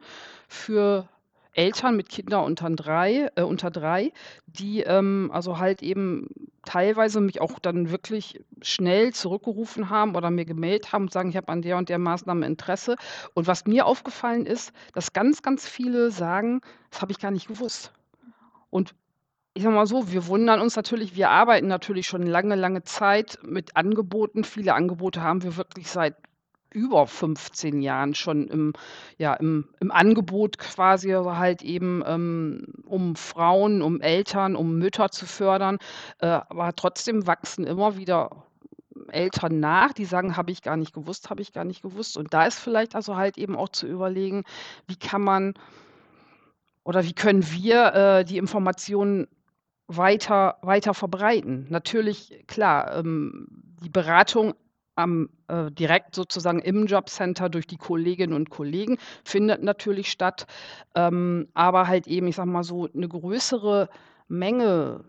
[0.47, 1.09] für
[1.57, 4.11] Eltern mit Kindern unter drei, äh, unter drei
[4.59, 6.27] die ähm, also halt eben
[6.65, 11.37] teilweise mich auch dann wirklich schnell zurückgerufen haben oder mir gemeldet haben und sagen, ich
[11.37, 12.95] habe an der und der Maßnahme Interesse.
[13.33, 17.47] Und was mir aufgefallen ist, dass ganz, ganz viele sagen, das habe ich gar nicht
[17.47, 17.93] gewusst.
[18.69, 18.95] Und
[19.53, 23.39] ich sage mal so, wir wundern uns natürlich, wir arbeiten natürlich schon lange, lange Zeit
[23.43, 24.43] mit Angeboten.
[24.43, 26.15] Viele Angebote haben wir wirklich seit
[26.77, 28.73] über 15 Jahren schon im,
[29.17, 35.25] ja, im, im Angebot quasi, halt eben ähm, um Frauen, um Eltern, um Mütter zu
[35.25, 35.79] fördern.
[36.19, 38.43] Äh, aber trotzdem wachsen immer wieder
[39.09, 42.17] Eltern nach, die sagen, habe ich gar nicht gewusst, habe ich gar nicht gewusst.
[42.17, 44.43] Und da ist vielleicht also halt eben auch zu überlegen,
[44.87, 45.53] wie kann man
[46.83, 49.27] oder wie können wir äh, die Informationen
[49.87, 51.65] weiter, weiter verbreiten.
[51.69, 53.47] Natürlich, klar, ähm,
[53.83, 54.53] die Beratung
[54.97, 60.47] am, äh, direkt sozusagen im Jobcenter durch die Kolleginnen und Kollegen findet natürlich statt.
[60.95, 63.89] Ähm, aber halt eben, ich sage mal so, eine größere
[64.27, 65.03] Menge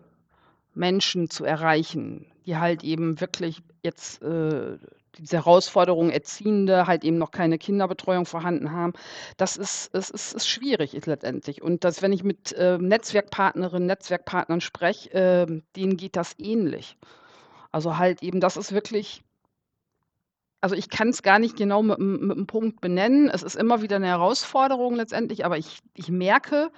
[0.73, 4.77] Menschen zu erreichen, die halt eben wirklich jetzt äh,
[5.17, 8.93] diese Herausforderung Erziehende halt eben noch keine Kinderbetreuung vorhanden haben,
[9.37, 11.61] das ist, es ist, ist schwierig letztendlich.
[11.61, 16.97] Und das, wenn ich mit äh, Netzwerkpartnerinnen, Netzwerkpartnern spreche, äh, denen geht das ähnlich.
[17.71, 19.23] Also halt eben, das ist wirklich
[20.61, 23.29] also ich kann es gar nicht genau mit, mit einem Punkt benennen.
[23.29, 26.71] Es ist immer wieder eine Herausforderung letztendlich, aber ich, ich merke,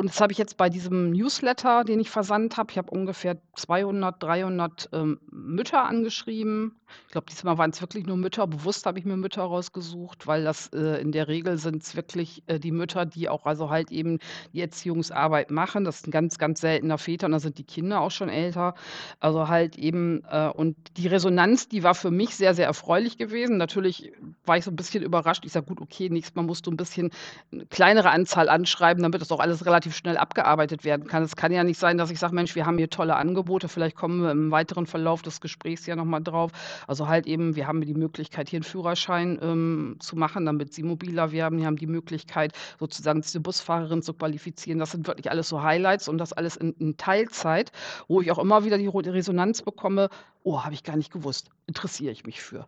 [0.00, 3.36] und das habe ich jetzt bei diesem Newsletter, den ich versandt habe, ich habe ungefähr
[3.54, 8.46] 200, 300 ähm, Mütter angeschrieben, Ich glaube, diesmal waren es wirklich nur Mütter.
[8.46, 12.42] Bewusst habe ich mir Mütter rausgesucht, weil das äh, in der Regel sind es wirklich
[12.46, 14.18] äh, die Mütter, die auch also halt eben
[14.52, 15.84] die Erziehungsarbeit machen.
[15.84, 18.74] Das ist ein ganz, ganz seltener Väter und da sind die Kinder auch schon älter.
[19.18, 23.56] Also halt eben, äh, und die Resonanz, die war für mich sehr, sehr erfreulich gewesen.
[23.58, 24.12] Natürlich
[24.44, 25.44] war ich so ein bisschen überrascht.
[25.44, 27.10] Ich sage, gut, okay, nächstes Mal musst du ein bisschen
[27.52, 31.22] eine kleinere Anzahl anschreiben, damit das auch alles relativ schnell abgearbeitet werden kann.
[31.22, 33.96] Es kann ja nicht sein, dass ich sage, Mensch, wir haben hier tolle Angebote, vielleicht
[33.96, 36.50] kommen wir im weiteren Verlauf des Gesprächs ja nochmal drauf.
[36.86, 40.82] Also halt eben, wir haben die Möglichkeit, hier einen Führerschein ähm, zu machen, damit sie
[40.82, 41.58] mobiler werden.
[41.58, 44.78] Wir haben die Möglichkeit, sozusagen diese Busfahrerin zu qualifizieren.
[44.78, 47.72] Das sind wirklich alles so Highlights und das alles in, in Teilzeit,
[48.08, 50.08] wo ich auch immer wieder die Resonanz bekomme,
[50.42, 52.66] oh, habe ich gar nicht gewusst, interessiere ich mich für.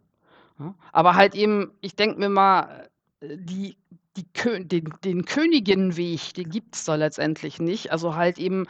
[0.59, 0.75] Ja?
[0.93, 2.89] Aber halt eben, ich denke mir mal,
[3.21, 3.77] äh, die,
[4.17, 4.27] die,
[4.65, 7.93] den, den Königinnenweg, den gibt es da letztendlich nicht.
[7.93, 8.67] Also halt eben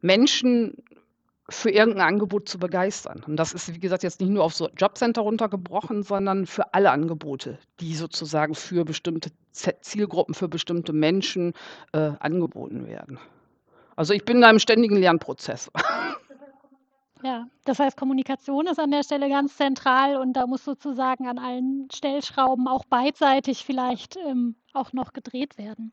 [0.00, 0.82] Menschen
[1.50, 3.24] für irgendein Angebot zu begeistern.
[3.26, 6.90] Und das ist, wie gesagt, jetzt nicht nur auf so Jobcenter runtergebrochen, sondern für alle
[6.90, 11.54] Angebote, die sozusagen für bestimmte Zielgruppen, für bestimmte Menschen
[11.92, 13.18] äh, angeboten werden.
[13.96, 15.70] Also ich bin da im ständigen Lernprozess.
[17.22, 21.38] Ja, das heißt, Kommunikation ist an der Stelle ganz zentral und da muss sozusagen an
[21.38, 25.92] allen Stellschrauben auch beidseitig vielleicht ähm, auch noch gedreht werden.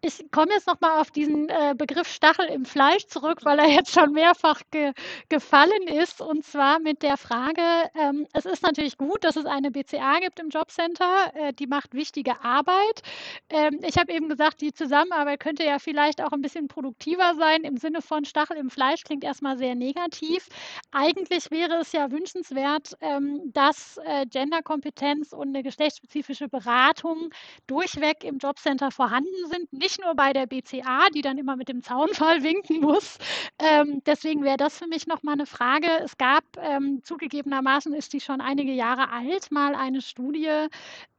[0.00, 3.68] Ich komme jetzt noch mal auf diesen äh, Begriff Stachel im Fleisch zurück, weil er
[3.68, 4.92] jetzt schon mehrfach ge
[5.28, 7.62] gefallen ist und zwar mit der Frage,
[7.94, 11.94] ähm, es ist natürlich gut, dass es eine BCA gibt im Jobcenter, äh, die macht
[11.94, 13.02] wichtige Arbeit.
[13.50, 17.62] Ähm, ich habe eben gesagt, die Zusammenarbeit könnte ja vielleicht auch ein bisschen produktiver sein
[17.62, 20.48] im Sinne von Stachel im Fleisch klingt erstmal sehr negativ.
[20.92, 27.30] Eigentlich wäre es ja wünschenswert, ähm, dass äh, Genderkompetenz und eine geschlechtsspezifische Beratung
[27.66, 31.68] durchweg Feedback im Jobcenter vorhanden sind, nicht nur bei der BCA, die dann immer mit
[31.68, 33.18] dem Zaunfall winken muss.
[33.58, 35.88] Ähm, deswegen wäre das für mich nochmal eine Frage.
[36.04, 40.66] Es gab ähm, zugegebenermaßen, ist die schon einige Jahre alt, mal eine Studie,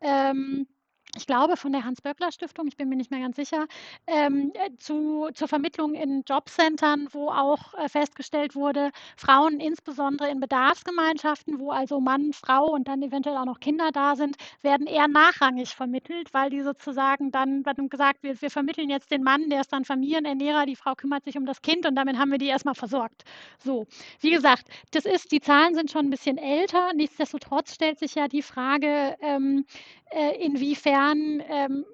[0.02, 0.68] ähm,
[1.16, 3.66] ich glaube, von der Hans-Böckler-Stiftung, ich bin mir nicht mehr ganz sicher,
[4.06, 10.40] ähm, äh, zu, zur Vermittlung in Jobcentern, wo auch äh, festgestellt wurde, Frauen insbesondere in
[10.40, 15.08] Bedarfsgemeinschaften, wo also Mann, Frau und dann eventuell auch noch Kinder da sind, werden eher
[15.08, 19.62] nachrangig vermittelt, weil die sozusagen dann, wird gesagt wird, wir vermitteln jetzt den Mann, der
[19.62, 22.48] ist dann Familienernährer, die Frau kümmert sich um das Kind und damit haben wir die
[22.48, 23.24] erstmal versorgt.
[23.58, 23.88] So,
[24.20, 28.28] wie gesagt, das ist, die Zahlen sind schon ein bisschen älter, nichtsdestotrotz stellt sich ja
[28.28, 29.66] die Frage, ähm,
[29.99, 29.99] äh,
[30.40, 31.86] inwiefern ähm,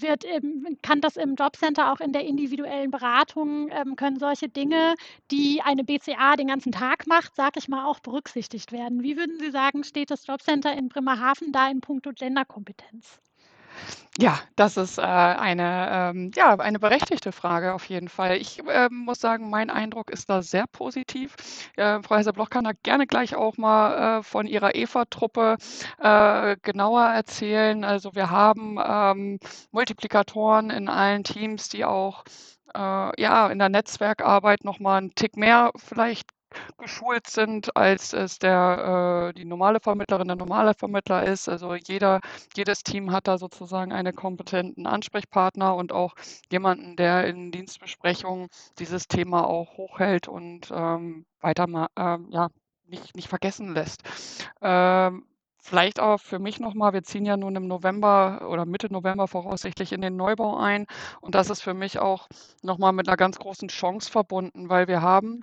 [0.00, 4.94] wird, ähm, kann das im Jobcenter auch in der individuellen Beratung, ähm, können solche Dinge,
[5.30, 9.02] die eine BCA den ganzen Tag macht, sage ich mal, auch berücksichtigt werden.
[9.02, 13.20] Wie würden Sie sagen, steht das Jobcenter in Bremerhaven da in puncto Genderkompetenz?
[14.20, 18.36] Ja, das ist äh, eine, ähm, ja, eine berechtigte Frage auf jeden Fall.
[18.36, 21.34] Ich äh, muss sagen, mein Eindruck ist da sehr positiv.
[21.76, 25.56] Äh, Frau Heiser-Bloch kann da gerne gleich auch mal äh, von ihrer EVA-Truppe
[25.98, 27.82] äh, genauer erzählen.
[27.82, 29.40] Also wir haben ähm,
[29.72, 32.22] Multiplikatoren in allen Teams, die auch
[32.74, 36.28] äh, ja, in der Netzwerkarbeit nochmal einen Tick mehr vielleicht
[36.78, 41.48] geschult sind, als es der, äh, die normale Vermittlerin, der normale Vermittler ist.
[41.48, 42.20] Also jeder,
[42.56, 46.14] jedes Team hat da sozusagen einen kompetenten Ansprechpartner und auch
[46.50, 52.48] jemanden, der in Dienstbesprechungen dieses Thema auch hochhält und ähm, weiter ähm, ja,
[52.86, 54.02] nicht, nicht vergessen lässt.
[54.60, 55.24] Ähm,
[55.66, 59.92] Vielleicht auch für mich nochmal, wir ziehen ja nun im November oder Mitte November voraussichtlich
[59.92, 60.84] in den Neubau ein.
[61.22, 62.28] Und das ist für mich auch
[62.60, 65.42] nochmal mit einer ganz großen Chance verbunden, weil wir haben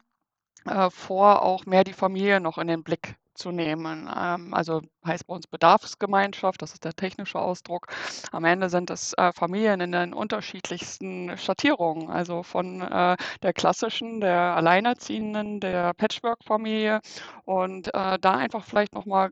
[0.65, 4.09] äh, vor, auch mehr die Familie noch in den Blick zu nehmen.
[4.15, 7.87] Ähm, also heißt bei uns Bedarfsgemeinschaft, das ist der technische Ausdruck.
[8.31, 14.21] Am Ende sind es äh, Familien in den unterschiedlichsten Schattierungen, also von äh, der klassischen,
[14.21, 17.01] der Alleinerziehenden, der Patchwork-Familie
[17.45, 19.31] und da einfach vielleicht nochmal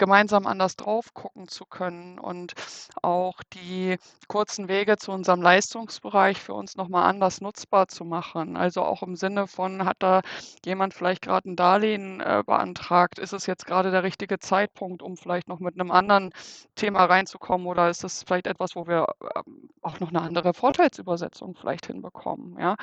[0.00, 2.54] gemeinsam anders drauf gucken zu können und
[3.02, 8.56] auch die kurzen Wege zu unserem Leistungsbereich für uns nochmal anders nutzbar zu machen.
[8.56, 10.22] Also auch im Sinne von, hat da
[10.64, 13.18] jemand vielleicht gerade ein Darlehen äh, beantragt?
[13.18, 16.32] Ist es jetzt gerade der richtige Zeitpunkt, um vielleicht noch mit einem anderen
[16.76, 17.66] Thema reinzukommen?
[17.66, 19.42] Oder ist es vielleicht etwas, wo wir äh,
[19.82, 22.56] auch noch eine andere Vorteilsübersetzung vielleicht hinbekommen?
[22.58, 22.76] Ja,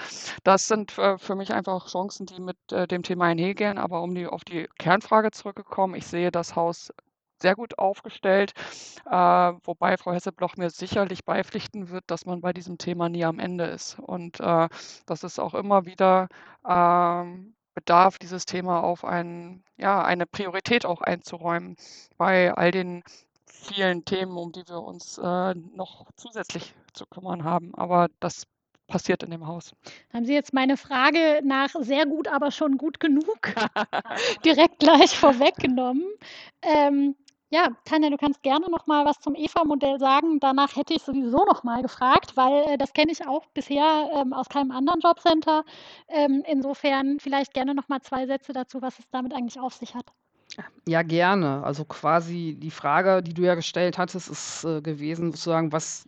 [0.43, 3.79] das sind äh, für mich einfach Chancen, die mit äh, dem Thema einhergehen.
[3.79, 6.93] Aber um die, auf die Kernfrage zurückgekommen, ich sehe das Haus
[7.41, 8.53] sehr gut aufgestellt,
[9.05, 13.39] äh, wobei Frau Hessebloch mir sicherlich beipflichten wird, dass man bei diesem Thema nie am
[13.39, 14.69] Ende ist und äh,
[15.05, 16.27] dass es auch immer wieder
[16.67, 21.75] ähm, bedarf, dieses Thema auf ein, ja, eine Priorität auch einzuräumen
[22.17, 23.03] bei all den
[23.45, 27.75] vielen Themen, um die wir uns äh, noch zusätzlich zu kümmern haben.
[27.75, 28.47] Aber das
[28.87, 29.73] passiert in dem Haus.
[30.13, 33.53] Haben Sie jetzt meine Frage nach sehr gut, aber schon gut genug
[34.45, 36.05] direkt gleich vorweggenommen.
[36.61, 37.15] Ähm,
[37.49, 40.39] ja, Tanja, du kannst gerne noch mal was zum EVA-Modell sagen.
[40.39, 44.33] Danach hätte ich sowieso noch mal gefragt, weil äh, das kenne ich auch bisher ähm,
[44.33, 45.63] aus keinem anderen Jobcenter.
[46.09, 49.95] Ähm, insofern vielleicht gerne noch mal zwei Sätze dazu, was es damit eigentlich auf sich
[49.95, 50.11] hat.
[50.87, 51.63] Ja, gerne.
[51.63, 56.07] Also quasi die Frage, die du ja gestellt hattest, ist äh, gewesen, sozusagen, was,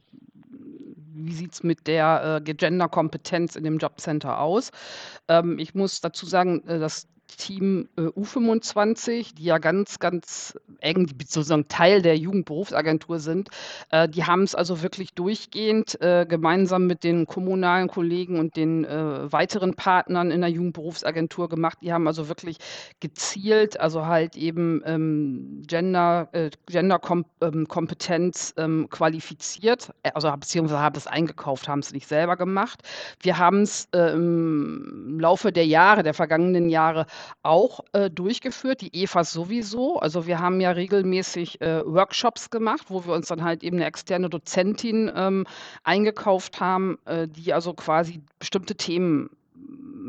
[1.14, 4.72] wie sieht es mit der äh, Gender-Kompetenz in dem Jobcenter aus?
[5.28, 11.08] Ähm, ich muss dazu sagen, äh, dass Team äh, U25, die ja ganz, ganz eng,
[11.28, 13.50] sozusagen Teil der Jugendberufsagentur sind,
[13.92, 18.80] äh, die haben es also wirklich durchgehend äh, gemeinsam mit den kommunalen Kollegen und den
[18.90, 21.78] weiteren Partnern in der Jugendberufsagentur gemacht.
[21.82, 22.58] Die haben also wirklich
[23.00, 26.30] gezielt, also halt eben ähm, Gender,
[26.68, 32.82] Gender-Kompetenz ähm, ähm, qualifiziert, also beziehungsweise haben es eingekauft, haben es nicht selber gemacht.
[33.22, 37.06] Wir haben es im Laufe der Jahre, der vergangenen Jahre
[37.44, 40.00] auch äh, durchgeführt, die EFA sowieso.
[40.00, 43.86] Also wir haben ja regelmäßig äh, Workshops gemacht, wo wir uns dann halt eben eine
[43.86, 45.46] externe Dozentin ähm,
[45.84, 49.30] eingekauft haben, äh, die also quasi bestimmte Themen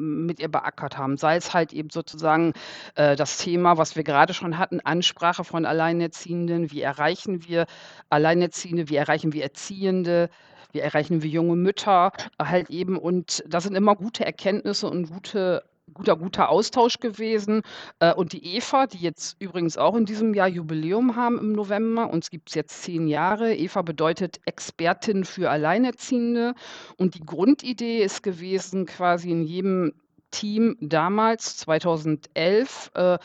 [0.01, 1.17] mit ihr beackert haben.
[1.17, 2.53] Sei es halt eben sozusagen
[2.95, 7.67] äh, das Thema, was wir gerade schon hatten, Ansprache von Alleinerziehenden, wie erreichen wir
[8.09, 10.31] Alleinerziehende, wie erreichen wir Erziehende,
[10.73, 12.97] wie erreichen wir junge Mütter halt eben.
[12.97, 15.63] Und das sind immer gute Erkenntnisse und gute
[15.95, 17.63] guter, guter Austausch gewesen.
[17.99, 22.11] Äh, und die Eva, die jetzt übrigens auch in diesem Jahr Jubiläum haben im November,
[22.11, 23.55] uns gibt es jetzt zehn Jahre.
[23.55, 26.55] Eva bedeutet Expertin für Alleinerziehende.
[26.97, 29.93] Und die Grundidee ist gewesen, quasi in jedem
[30.31, 33.19] Team damals, 2011, äh,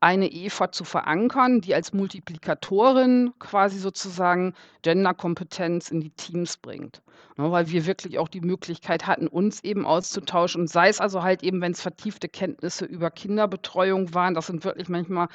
[0.00, 7.02] eine Eva zu verankern, die als Multiplikatorin quasi sozusagen Genderkompetenz in die Teams bringt.
[7.36, 10.62] Ne, weil wir wirklich auch die Möglichkeit hatten, uns eben auszutauschen.
[10.62, 14.64] Und sei es also halt eben, wenn es vertiefte Kenntnisse über Kinderbetreuung waren, das sind
[14.64, 15.28] wirklich manchmal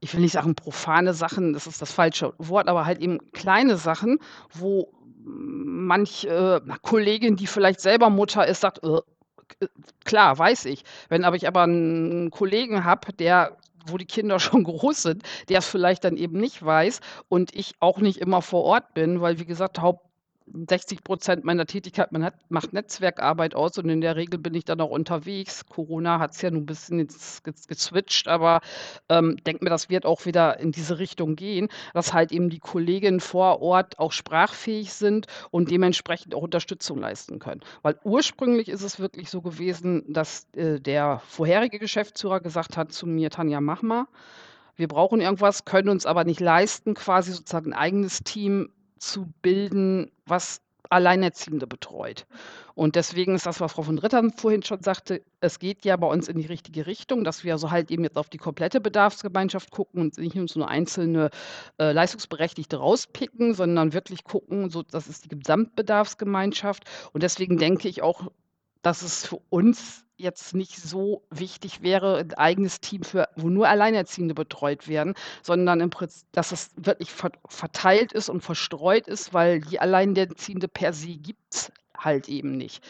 [0.00, 3.78] ich will nicht sagen profane Sachen, das ist das falsche Wort, aber halt eben kleine
[3.78, 4.18] Sachen,
[4.52, 4.92] wo
[5.24, 9.00] manch äh, Kollegin, die vielleicht selber Mutter ist, sagt, äh,
[10.04, 10.84] klar, weiß ich.
[11.08, 15.58] Wenn aber ich aber einen Kollegen habe, der wo die Kinder schon groß sind, der
[15.58, 19.38] es vielleicht dann eben nicht weiß und ich auch nicht immer vor Ort bin, weil
[19.38, 20.06] wie gesagt, Haupt
[20.52, 24.64] 60 Prozent meiner Tätigkeit man hat, macht Netzwerkarbeit aus und in der Regel bin ich
[24.64, 25.66] dann auch unterwegs.
[25.66, 28.60] Corona hat es ja nun ein bisschen jetzt geswitcht, aber
[29.08, 32.58] ähm, denke mir, das wird auch wieder in diese Richtung gehen, dass halt eben die
[32.58, 37.62] Kolleginnen vor Ort auch sprachfähig sind und dementsprechend auch Unterstützung leisten können.
[37.82, 43.06] Weil ursprünglich ist es wirklich so gewesen, dass äh, der vorherige Geschäftsführer gesagt hat zu
[43.06, 44.06] mir, Tanja, mach mal.
[44.76, 48.70] Wir brauchen irgendwas, können uns aber nicht leisten, quasi sozusagen ein eigenes Team
[49.10, 52.26] zu bilden, was Alleinerziehende betreut.
[52.74, 56.06] Und deswegen ist das, was Frau von Rittern vorhin schon sagte, es geht ja bei
[56.06, 59.70] uns in die richtige Richtung, dass wir so halt eben jetzt auf die komplette Bedarfsgemeinschaft
[59.70, 61.30] gucken und nicht nur einzelne
[61.78, 66.84] äh, Leistungsberechtigte rauspicken, sondern wirklich gucken, so das ist die Gesamtbedarfsgemeinschaft.
[67.12, 68.30] Und deswegen denke ich auch,
[68.82, 73.68] dass es für uns jetzt nicht so wichtig wäre, ein eigenes Team für, wo nur
[73.68, 77.10] Alleinerziehende betreut werden, sondern im Prinzip, dass es wirklich
[77.48, 82.84] verteilt ist und verstreut ist, weil die Alleinerziehende per se gibt es halt eben nicht.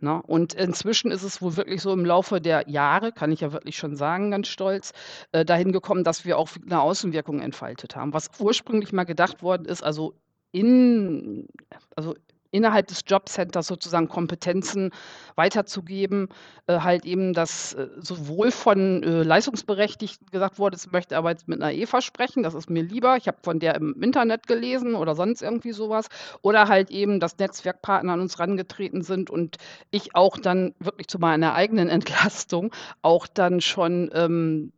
[0.00, 0.20] Ne?
[0.22, 3.76] Und inzwischen ist es wohl wirklich so im Laufe der Jahre, kann ich ja wirklich
[3.76, 4.92] schon sagen, ganz stolz,
[5.32, 8.12] äh, dahin gekommen, dass wir auch eine Außenwirkung entfaltet haben.
[8.12, 10.14] Was ursprünglich mal gedacht worden ist, also
[10.52, 11.48] in,
[11.96, 12.14] also
[12.54, 14.90] innerhalb des Jobcenters sozusagen Kompetenzen
[15.34, 16.28] weiterzugeben,
[16.66, 21.48] äh, halt eben, dass äh, sowohl von äh, Leistungsberechtigten gesagt wurde, ich möchte aber jetzt
[21.48, 24.94] mit einer Eva sprechen, das ist mir lieber, ich habe von der im Internet gelesen
[24.94, 26.06] oder sonst irgendwie sowas,
[26.42, 29.56] oder halt eben, dass Netzwerkpartner an uns rangetreten sind und
[29.90, 34.72] ich auch dann wirklich zu meiner eigenen Entlastung auch dann schon ähm,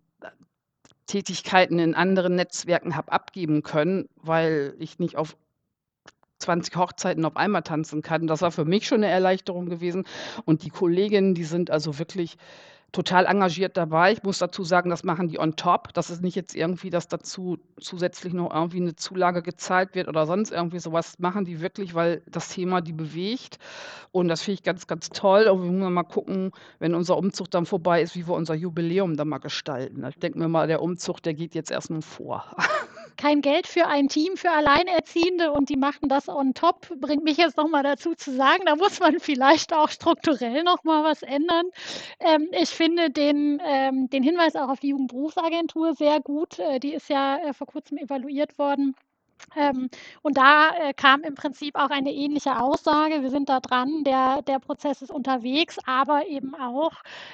[1.06, 5.36] Tätigkeiten in anderen Netzwerken habe abgeben können, weil ich nicht auf
[6.38, 8.26] 20 Hochzeiten auf einmal tanzen kann.
[8.26, 10.04] Das war für mich schon eine Erleichterung gewesen.
[10.44, 12.36] Und die Kolleginnen, die sind also wirklich
[12.92, 14.12] total engagiert dabei.
[14.12, 15.92] Ich muss dazu sagen, das machen die on top.
[15.92, 20.24] Das ist nicht jetzt irgendwie, dass dazu zusätzlich noch irgendwie eine Zulage gezahlt wird oder
[20.26, 21.18] sonst irgendwie sowas.
[21.18, 23.58] Machen die wirklich, weil das Thema die bewegt.
[24.12, 25.46] Und das finde ich ganz, ganz toll.
[25.48, 29.16] Und wir müssen mal gucken, wenn unser Umzug dann vorbei ist, wie wir unser Jubiläum
[29.16, 30.04] dann mal gestalten.
[30.08, 32.56] Ich denke mir mal, der Umzug, der geht jetzt erstmal vor.
[33.16, 37.36] kein Geld für ein Team für Alleinerziehende und die machen das on top, bringt mich
[37.36, 41.66] jetzt nochmal dazu zu sagen, da muss man vielleicht auch strukturell nochmal was ändern.
[42.20, 46.58] Ähm, ich finde den, ähm, den Hinweis auch auf die Jugendberufsagentur sehr gut.
[46.58, 48.94] Äh, die ist ja äh, vor kurzem evaluiert worden
[49.56, 49.88] Ähm,
[50.22, 53.22] und da äh, kam im Prinzip auch eine ähnliche Aussage.
[53.22, 56.92] Wir sind da dran, der, der Prozess ist unterwegs, aber eben auch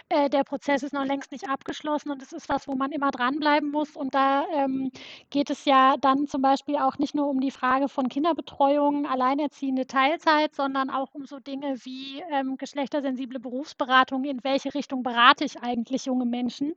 [0.08, 3.10] äh, der Prozess ist noch längst nicht abgeschlossen und es ist was, wo man immer
[3.10, 3.96] dranbleiben muss.
[3.96, 4.90] Und da ähm,
[5.30, 9.86] geht es ja dann zum Beispiel auch nicht nur um die Frage von Kinderbetreuung, alleinerziehende
[9.86, 14.24] Teilzeit, sondern auch um so Dinge wie ähm, geschlechtersensible Berufsberatung.
[14.24, 16.74] In welche Richtung berate ich eigentlich junge Menschen?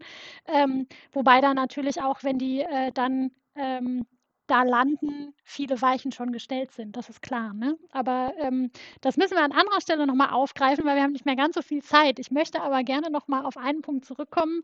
[0.47, 4.05] Ähm, wobei da natürlich auch, wenn die äh, dann ähm,
[4.47, 7.53] da landen, viele Weichen schon gestellt sind, das ist klar.
[7.53, 7.77] Ne?
[7.91, 8.71] Aber ähm,
[9.01, 11.61] das müssen wir an anderer Stelle nochmal aufgreifen, weil wir haben nicht mehr ganz so
[11.61, 12.19] viel Zeit.
[12.19, 14.61] Ich möchte aber gerne nochmal auf einen Punkt zurückkommen.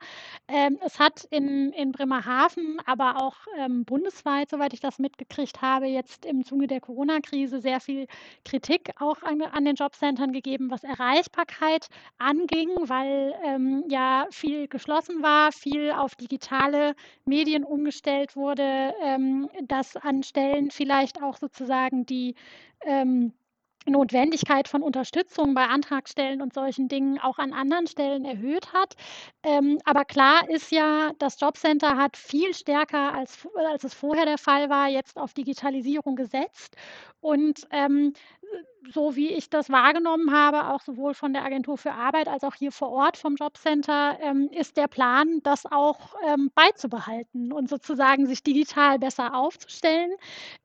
[0.47, 5.88] Ähm, es hat in, in Bremerhaven, aber auch ähm, bundesweit, soweit ich das mitgekriegt habe,
[5.88, 8.07] jetzt im Zuge der Corona-Krise sehr viel
[8.45, 15.23] Kritik auch an, an den Jobcentern gegeben, was Erreichbarkeit anging, weil ähm, ja viel geschlossen
[15.23, 22.36] war, viel auf digitale Medien umgestellt wurde ähm, dass an Stellen vielleicht auch sozusagen die
[22.86, 23.34] ähm,
[23.88, 28.95] Notwendigkeit von Unterstützung bei Antragstellen und solchen Dingen auch an anderen Stellen erhöht hat.
[29.43, 34.38] Ähm, aber klar ist ja, das Jobcenter hat viel stärker als, als es vorher der
[34.38, 36.76] Fall war, jetzt auf Digitalisierung gesetzt.
[37.22, 38.13] Und ähm,
[38.93, 42.55] so wie ich das wahrgenommen habe, auch sowohl von der Agentur für Arbeit als auch
[42.55, 48.25] hier vor Ort vom Jobcenter, ähm, ist der Plan, das auch ähm, beizubehalten und sozusagen
[48.27, 50.11] sich digital besser aufzustellen.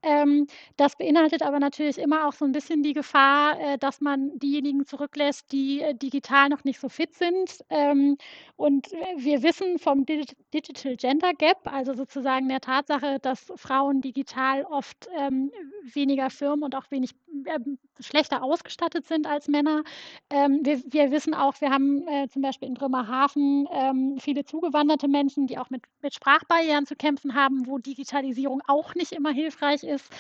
[0.03, 0.47] Ähm,
[0.77, 4.87] das beinhaltet aber natürlich immer auch so ein bisschen die Gefahr, äh, dass man diejenigen
[4.87, 7.65] zurücklässt, die äh, digital noch nicht so fit sind.
[7.71, 8.17] Ähm,
[8.57, 15.09] und wir wissen vom Digital Gender Gap, also sozusagen der Tatsache, dass Frauen digital oft
[15.17, 15.51] ähm,
[15.83, 17.11] weniger Firmen und auch wenig
[17.47, 17.79] ähm,
[18.17, 19.83] schlechter ausgestattet sind als Männer.
[20.31, 25.07] Ähm, wir, wir, wissen auch, wir haben äh, zum Beispiel in Bremerhaven ähm, viele zugewanderte
[25.07, 29.83] Menschen, die auch mit, mit, Sprachbarrieren zu kämpfen haben, wo Digitalisierung auch nicht immer hilfreich
[29.83, 30.11] ist.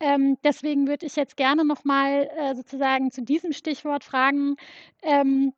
[0.00, 4.56] Ähm, deswegen würde ich jetzt gerne nochmal äh, sozusagen zu diesem Stichwort fragen,
[5.02, 5.52] ähm,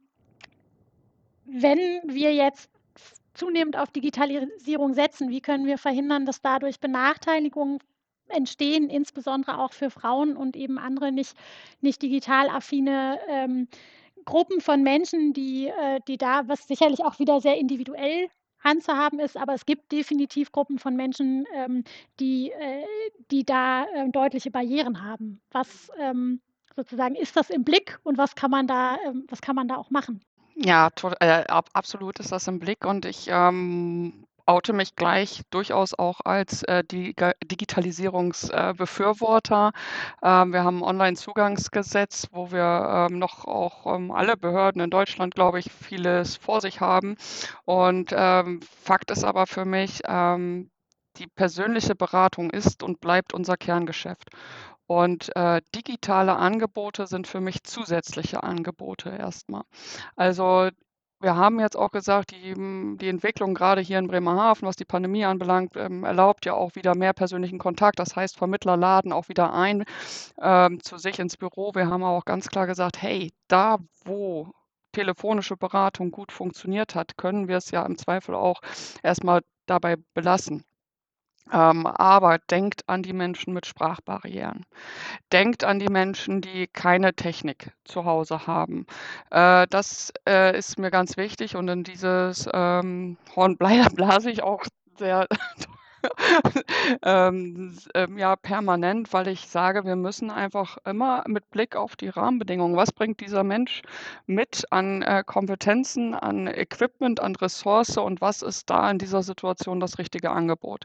[1.45, 2.70] wenn wir jetzt
[3.34, 7.78] zunehmend auf Digitalisierung setzen, wie können wir verhindern, dass dadurch Benachteiligungen
[8.29, 11.37] entstehen, insbesondere auch für Frauen und eben andere nicht,
[11.81, 13.68] nicht digital affine ähm,
[14.25, 18.29] Gruppen von Menschen, die, äh, die da, was sicherlich auch wieder sehr individuell
[18.64, 21.85] handzuhaben ist, aber es gibt definitiv Gruppen von Menschen, ähm,
[22.18, 22.83] die, äh,
[23.31, 25.41] die da äh, deutliche Barrieren haben.
[25.51, 26.41] Was ähm,
[26.75, 29.77] sozusagen ist das im Blick und was kann man da, ähm, was kann man da
[29.77, 30.25] auch machen?
[30.57, 30.89] Ja,
[31.20, 36.62] äh, absolut ist das im Blick und ich ähm, oute mich gleich durchaus auch als
[36.64, 39.72] äh, Digitalisierungsbefürworter.
[40.22, 44.90] Äh, ähm, wir haben ein Online-Zugangsgesetz, wo wir ähm, noch auch ähm, alle Behörden in
[44.90, 47.16] Deutschland, glaube ich, vieles vor sich haben.
[47.64, 50.70] Und ähm, Fakt ist aber für mich, ähm,
[51.16, 54.30] die persönliche Beratung ist und bleibt unser Kerngeschäft.
[54.86, 59.62] Und äh, digitale Angebote sind für mich zusätzliche Angebote erstmal.
[60.16, 60.70] Also
[61.25, 64.85] wir haben jetzt auch gesagt, die, hm, die Entwicklung gerade hier in Bremerhaven, was die
[64.85, 67.99] Pandemie anbelangt, ähm, erlaubt ja auch wieder mehr persönlichen Kontakt.
[67.99, 69.85] Das heißt, Vermittler laden auch wieder ein
[70.41, 71.72] ähm, zu sich ins Büro.
[71.75, 74.53] Wir haben auch ganz klar gesagt, hey, da wo
[74.93, 78.61] telefonische Beratung gut funktioniert hat, können wir es ja im Zweifel auch
[79.03, 80.64] erstmal dabei belassen.
[81.53, 84.64] Ähm, aber denkt an die Menschen mit Sprachbarrieren.
[85.32, 88.86] Denkt an die Menschen, die keine Technik zu Hause haben.
[89.30, 94.64] Äh, das äh, ist mir ganz wichtig und in dieses ähm, Horn blase ich auch
[94.99, 95.28] sehr
[97.02, 102.09] ähm, ähm, ja, permanent, weil ich sage, wir müssen einfach immer mit Blick auf die
[102.09, 103.82] Rahmenbedingungen, was bringt dieser Mensch
[104.26, 109.80] mit an äh, Kompetenzen, an Equipment, an Ressource und was ist da in dieser Situation
[109.80, 110.84] das richtige Angebot?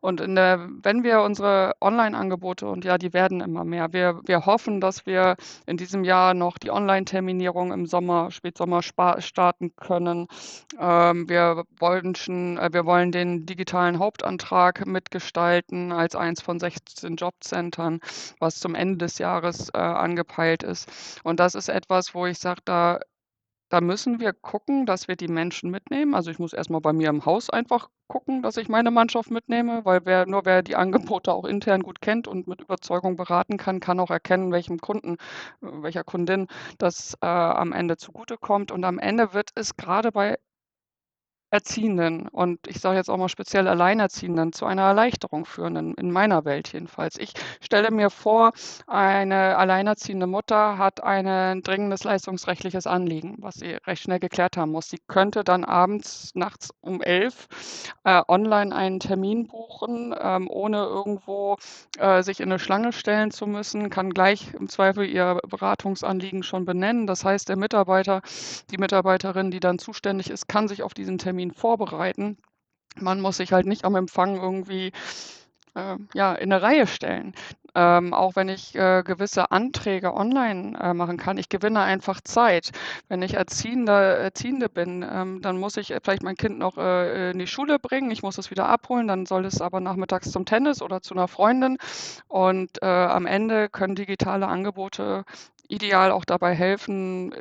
[0.00, 4.80] Und der, wenn wir unsere Online-Angebote, und ja, die werden immer mehr, wir, wir hoffen,
[4.80, 5.36] dass wir
[5.66, 10.26] in diesem Jahr noch die Online-Terminierung im Sommer, Spätsommer starten können.
[10.78, 16.60] Ähm, wir, wollen schon, äh, wir wollen den digitalen Hauptantrag Auftrag mitgestalten als eins von
[16.60, 17.98] 16 Jobcentern,
[18.38, 20.88] was zum Ende des Jahres äh, angepeilt ist.
[21.24, 23.00] Und das ist etwas, wo ich sage, da
[23.70, 26.14] da müssen wir gucken, dass wir die Menschen mitnehmen.
[26.14, 29.84] Also ich muss erstmal bei mir im Haus einfach gucken, dass ich meine Mannschaft mitnehme,
[29.84, 33.80] weil wer, nur wer die Angebote auch intern gut kennt und mit Überzeugung beraten kann,
[33.80, 35.16] kann auch erkennen, welchem Kunden,
[35.60, 36.46] welcher Kundin
[36.78, 38.70] das äh, am Ende zugutekommt.
[38.70, 40.38] Und am Ende wird es gerade bei
[41.54, 46.10] Erziehenden und ich sage jetzt auch mal speziell Alleinerziehenden zu einer Erleichterung führen, in, in,
[46.10, 47.16] meiner Welt jedenfalls.
[47.16, 48.50] Ich stelle mir vor,
[48.88, 54.90] eine alleinerziehende Mutter hat ein dringendes leistungsrechtliches Anliegen, was sie recht schnell geklärt haben muss.
[54.90, 57.46] Sie könnte dann abends, nachts um elf
[58.02, 61.56] äh, online einen Termin buchen, ähm, ohne irgendwo
[61.98, 66.64] äh, sich in eine Schlange stellen zu müssen, kann gleich im Zweifel ihr Beratungsanliegen schon
[66.64, 67.06] benennen.
[67.06, 68.22] Das heißt, der Mitarbeiter,
[68.72, 72.38] die Mitarbeiterin, die dann zuständig ist, kann sich auf diesen Termin Termin vorbereiten.
[72.96, 74.92] Man muss sich halt nicht am Empfang irgendwie
[75.74, 77.34] äh, ja, in eine Reihe stellen.
[77.76, 82.70] Ähm, auch wenn ich äh, gewisse Anträge online äh, machen kann, ich gewinne einfach Zeit.
[83.08, 87.40] Wenn ich Erziehender, Erziehende bin, ähm, dann muss ich vielleicht mein Kind noch äh, in
[87.40, 90.82] die Schule bringen, ich muss es wieder abholen, dann soll es aber nachmittags zum Tennis
[90.82, 91.78] oder zu einer Freundin.
[92.28, 95.24] Und äh, am Ende können digitale Angebote
[95.66, 97.34] ideal auch dabei helfen,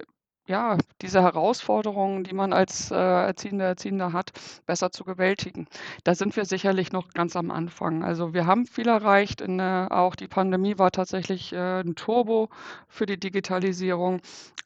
[0.46, 4.32] ja, diese Herausforderungen, die man als äh, Erziehender, Erziehender hat,
[4.66, 5.68] besser zu bewältigen.
[6.04, 8.04] Da sind wir sicherlich noch ganz am Anfang.
[8.04, 9.40] Also wir haben viel erreicht.
[9.42, 12.50] In, äh, auch die Pandemie war tatsächlich äh, ein Turbo
[12.90, 14.22] für die Digitalisierung.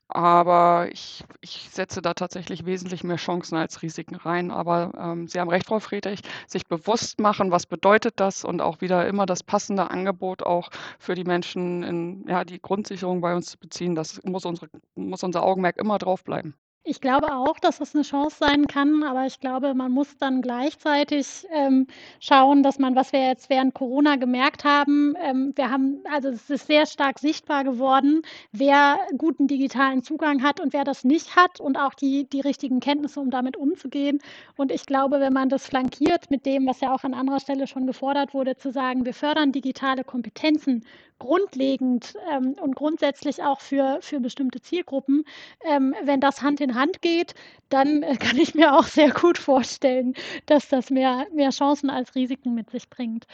[0.09, 4.51] Aber ich, ich setze da tatsächlich wesentlich mehr Chancen als Risiken rein.
[4.51, 8.79] Aber ähm, Sie haben recht, Frau Friedrich, sich bewusst machen, was bedeutet das und auch
[8.79, 13.47] wieder immer das passende Angebot auch für die Menschen, in, ja, die Grundsicherung bei uns
[13.47, 13.95] zu beziehen.
[13.95, 16.55] Das muss, unsere, muss unser Augenmerk immer drauf bleiben.
[16.89, 20.41] Ich glaube auch, dass das eine Chance sein kann, aber ich glaube, man muss dann
[20.41, 21.85] gleichzeitig ähm,
[22.21, 26.49] schauen, dass man, was wir jetzt während Corona gemerkt haben, ähm, wir haben, also es
[26.49, 28.21] ist sehr stark sichtbar geworden,
[28.53, 32.79] wer guten digitalen Zugang hat und wer das nicht hat und auch die, die richtigen
[32.79, 34.19] Kenntnisse, um damit umzugehen.
[34.55, 37.67] Und ich glaube, wenn man das flankiert mit dem, was ja auch an anderer Stelle
[37.67, 40.85] schon gefordert wurde, zu sagen, wir fördern digitale Kompetenzen
[41.19, 45.23] grundlegend ähm, und grundsätzlich auch für, für bestimmte Zielgruppen,
[45.65, 47.33] ähm, wenn das Hand in Hand geht,
[47.69, 50.13] dann äh, kann ich mir auch sehr gut vorstellen,
[50.45, 53.25] dass das mehr, mehr Chancen als Risiken mit sich bringt.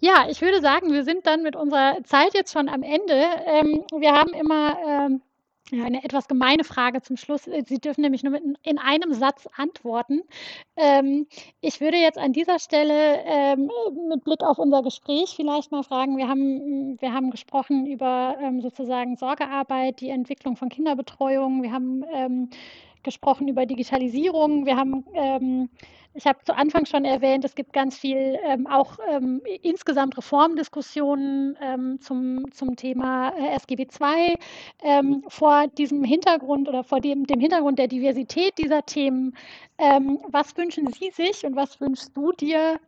[0.00, 3.26] Ja, ich würde sagen, wir sind dann mit unserer Zeit jetzt schon am Ende.
[3.46, 5.22] Ähm, wir haben immer ähm,
[5.70, 7.46] ja, eine etwas gemeine Frage zum Schluss.
[7.46, 10.22] Äh, Sie dürfen nämlich nur mit, in einem Satz antworten.
[10.76, 11.26] Ähm,
[11.60, 13.70] ich würde jetzt an dieser Stelle ähm,
[14.08, 18.60] mit Blick auf unser Gespräch vielleicht mal fragen, wir haben, wir haben gesprochen über ähm,
[18.60, 22.50] sozusagen Sorgearbeit, die Entwicklung von Kinderbetreuung, wir haben ähm,
[23.04, 25.68] gesprochen über Digitalisierung, wir haben ähm,
[26.14, 31.58] ich habe zu Anfang schon erwähnt, es gibt ganz viel ähm, auch ähm, insgesamt Reformdiskussionen
[31.60, 34.36] ähm, zum, zum Thema äh, SGB II.
[34.82, 39.36] Ähm, vor diesem Hintergrund oder vor dem, dem Hintergrund der Diversität dieser Themen,
[39.78, 42.80] ähm, was wünschen Sie sich und was wünschst du dir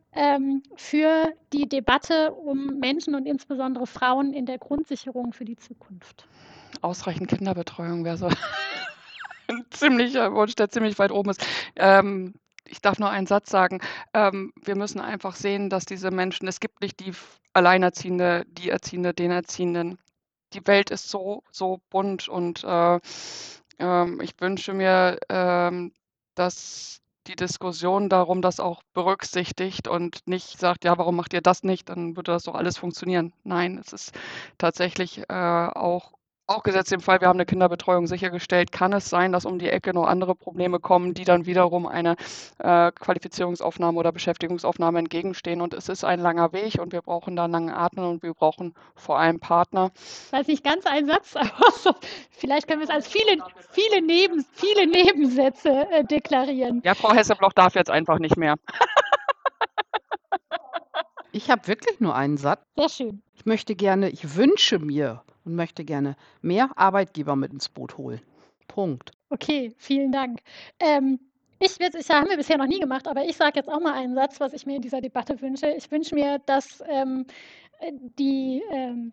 [0.77, 6.27] für die Debatte um Menschen und insbesondere Frauen in der Grundsicherung für die Zukunft?
[6.81, 8.31] Ausreichend Kinderbetreuung wäre so
[9.51, 11.47] ein ziemlicher Wunsch, der ziemlich weit oben ist.
[11.77, 12.35] Ähm,
[12.69, 13.81] ich darf nur einen Satz sagen.
[14.13, 17.13] Ähm, wir müssen einfach sehen, dass diese Menschen, es gibt nicht die
[17.53, 19.99] Alleinerziehende, die Erziehende, den Erziehenden.
[20.53, 22.97] Die Welt ist so, so bunt und äh,
[23.79, 25.91] äh, ich wünsche mir, äh,
[26.35, 31.63] dass die Diskussion darum das auch berücksichtigt und nicht sagt, ja, warum macht ihr das
[31.65, 31.89] nicht?
[31.89, 33.33] Dann würde das doch alles funktionieren.
[33.43, 34.13] Nein, es ist
[34.59, 36.13] tatsächlich äh, auch
[36.47, 39.69] auch gesetzt im Fall, wir haben eine Kinderbetreuung sichergestellt, kann es sein, dass um die
[39.69, 42.17] Ecke noch andere Probleme kommen, die dann wiederum eine
[42.59, 45.61] äh, Qualifizierungsaufnahme oder Beschäftigungsaufnahme entgegenstehen.
[45.61, 48.75] Und es ist ein langer Weg und wir brauchen da langen Atmen und wir brauchen
[48.95, 49.91] vor allem Partner.
[50.31, 51.93] Das ist nicht ganz ein Satz, aber so,
[52.31, 56.81] vielleicht können wir es als viele, viele, Neben, viele Nebensätze äh, deklarieren.
[56.85, 58.57] Ja, Frau Hessebloch darf jetzt einfach nicht mehr.
[61.33, 62.61] ich habe wirklich nur einen Satz.
[62.77, 63.23] Sehr schön.
[63.35, 68.21] Ich möchte gerne, ich wünsche mir und möchte gerne mehr Arbeitgeber mit ins Boot holen.
[68.69, 69.13] Punkt.
[69.31, 70.41] Okay, vielen Dank.
[70.81, 71.19] Ähm,
[71.59, 74.15] ich, das haben wir bisher noch nie gemacht, aber ich sage jetzt auch mal einen
[74.15, 75.69] Satz, was ich mir in dieser Debatte wünsche.
[75.71, 77.25] Ich wünsche mir, dass ähm,
[78.19, 79.13] die ähm,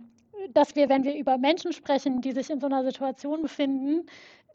[0.53, 4.05] dass wir, wenn wir über Menschen sprechen, die sich in so einer Situation befinden,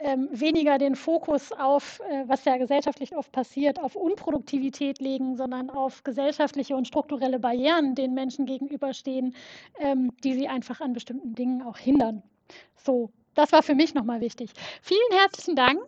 [0.00, 5.70] ähm, weniger den Fokus auf, äh, was ja gesellschaftlich oft passiert, auf Unproduktivität legen, sondern
[5.70, 9.34] auf gesellschaftliche und strukturelle Barrieren den Menschen gegenüberstehen,
[9.80, 12.22] ähm, die sie einfach an bestimmten Dingen auch hindern.
[12.76, 14.52] So, das war für mich nochmal wichtig.
[14.82, 15.80] Vielen herzlichen Dank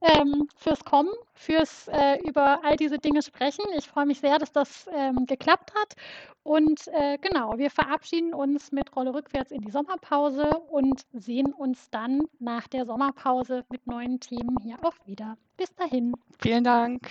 [0.00, 3.64] ähm, fürs Kommen, fürs äh, über all diese Dinge sprechen.
[3.76, 5.94] Ich freue mich sehr, dass das ähm, geklappt hat.
[6.42, 11.90] Und äh, genau, wir verabschieden uns mit Rolle rückwärts in die Sommerpause und sehen uns
[11.90, 15.36] dann nach der Sommerpause mit neuen Themen hier auch wieder.
[15.56, 16.14] Bis dahin.
[16.40, 17.08] Vielen Dank.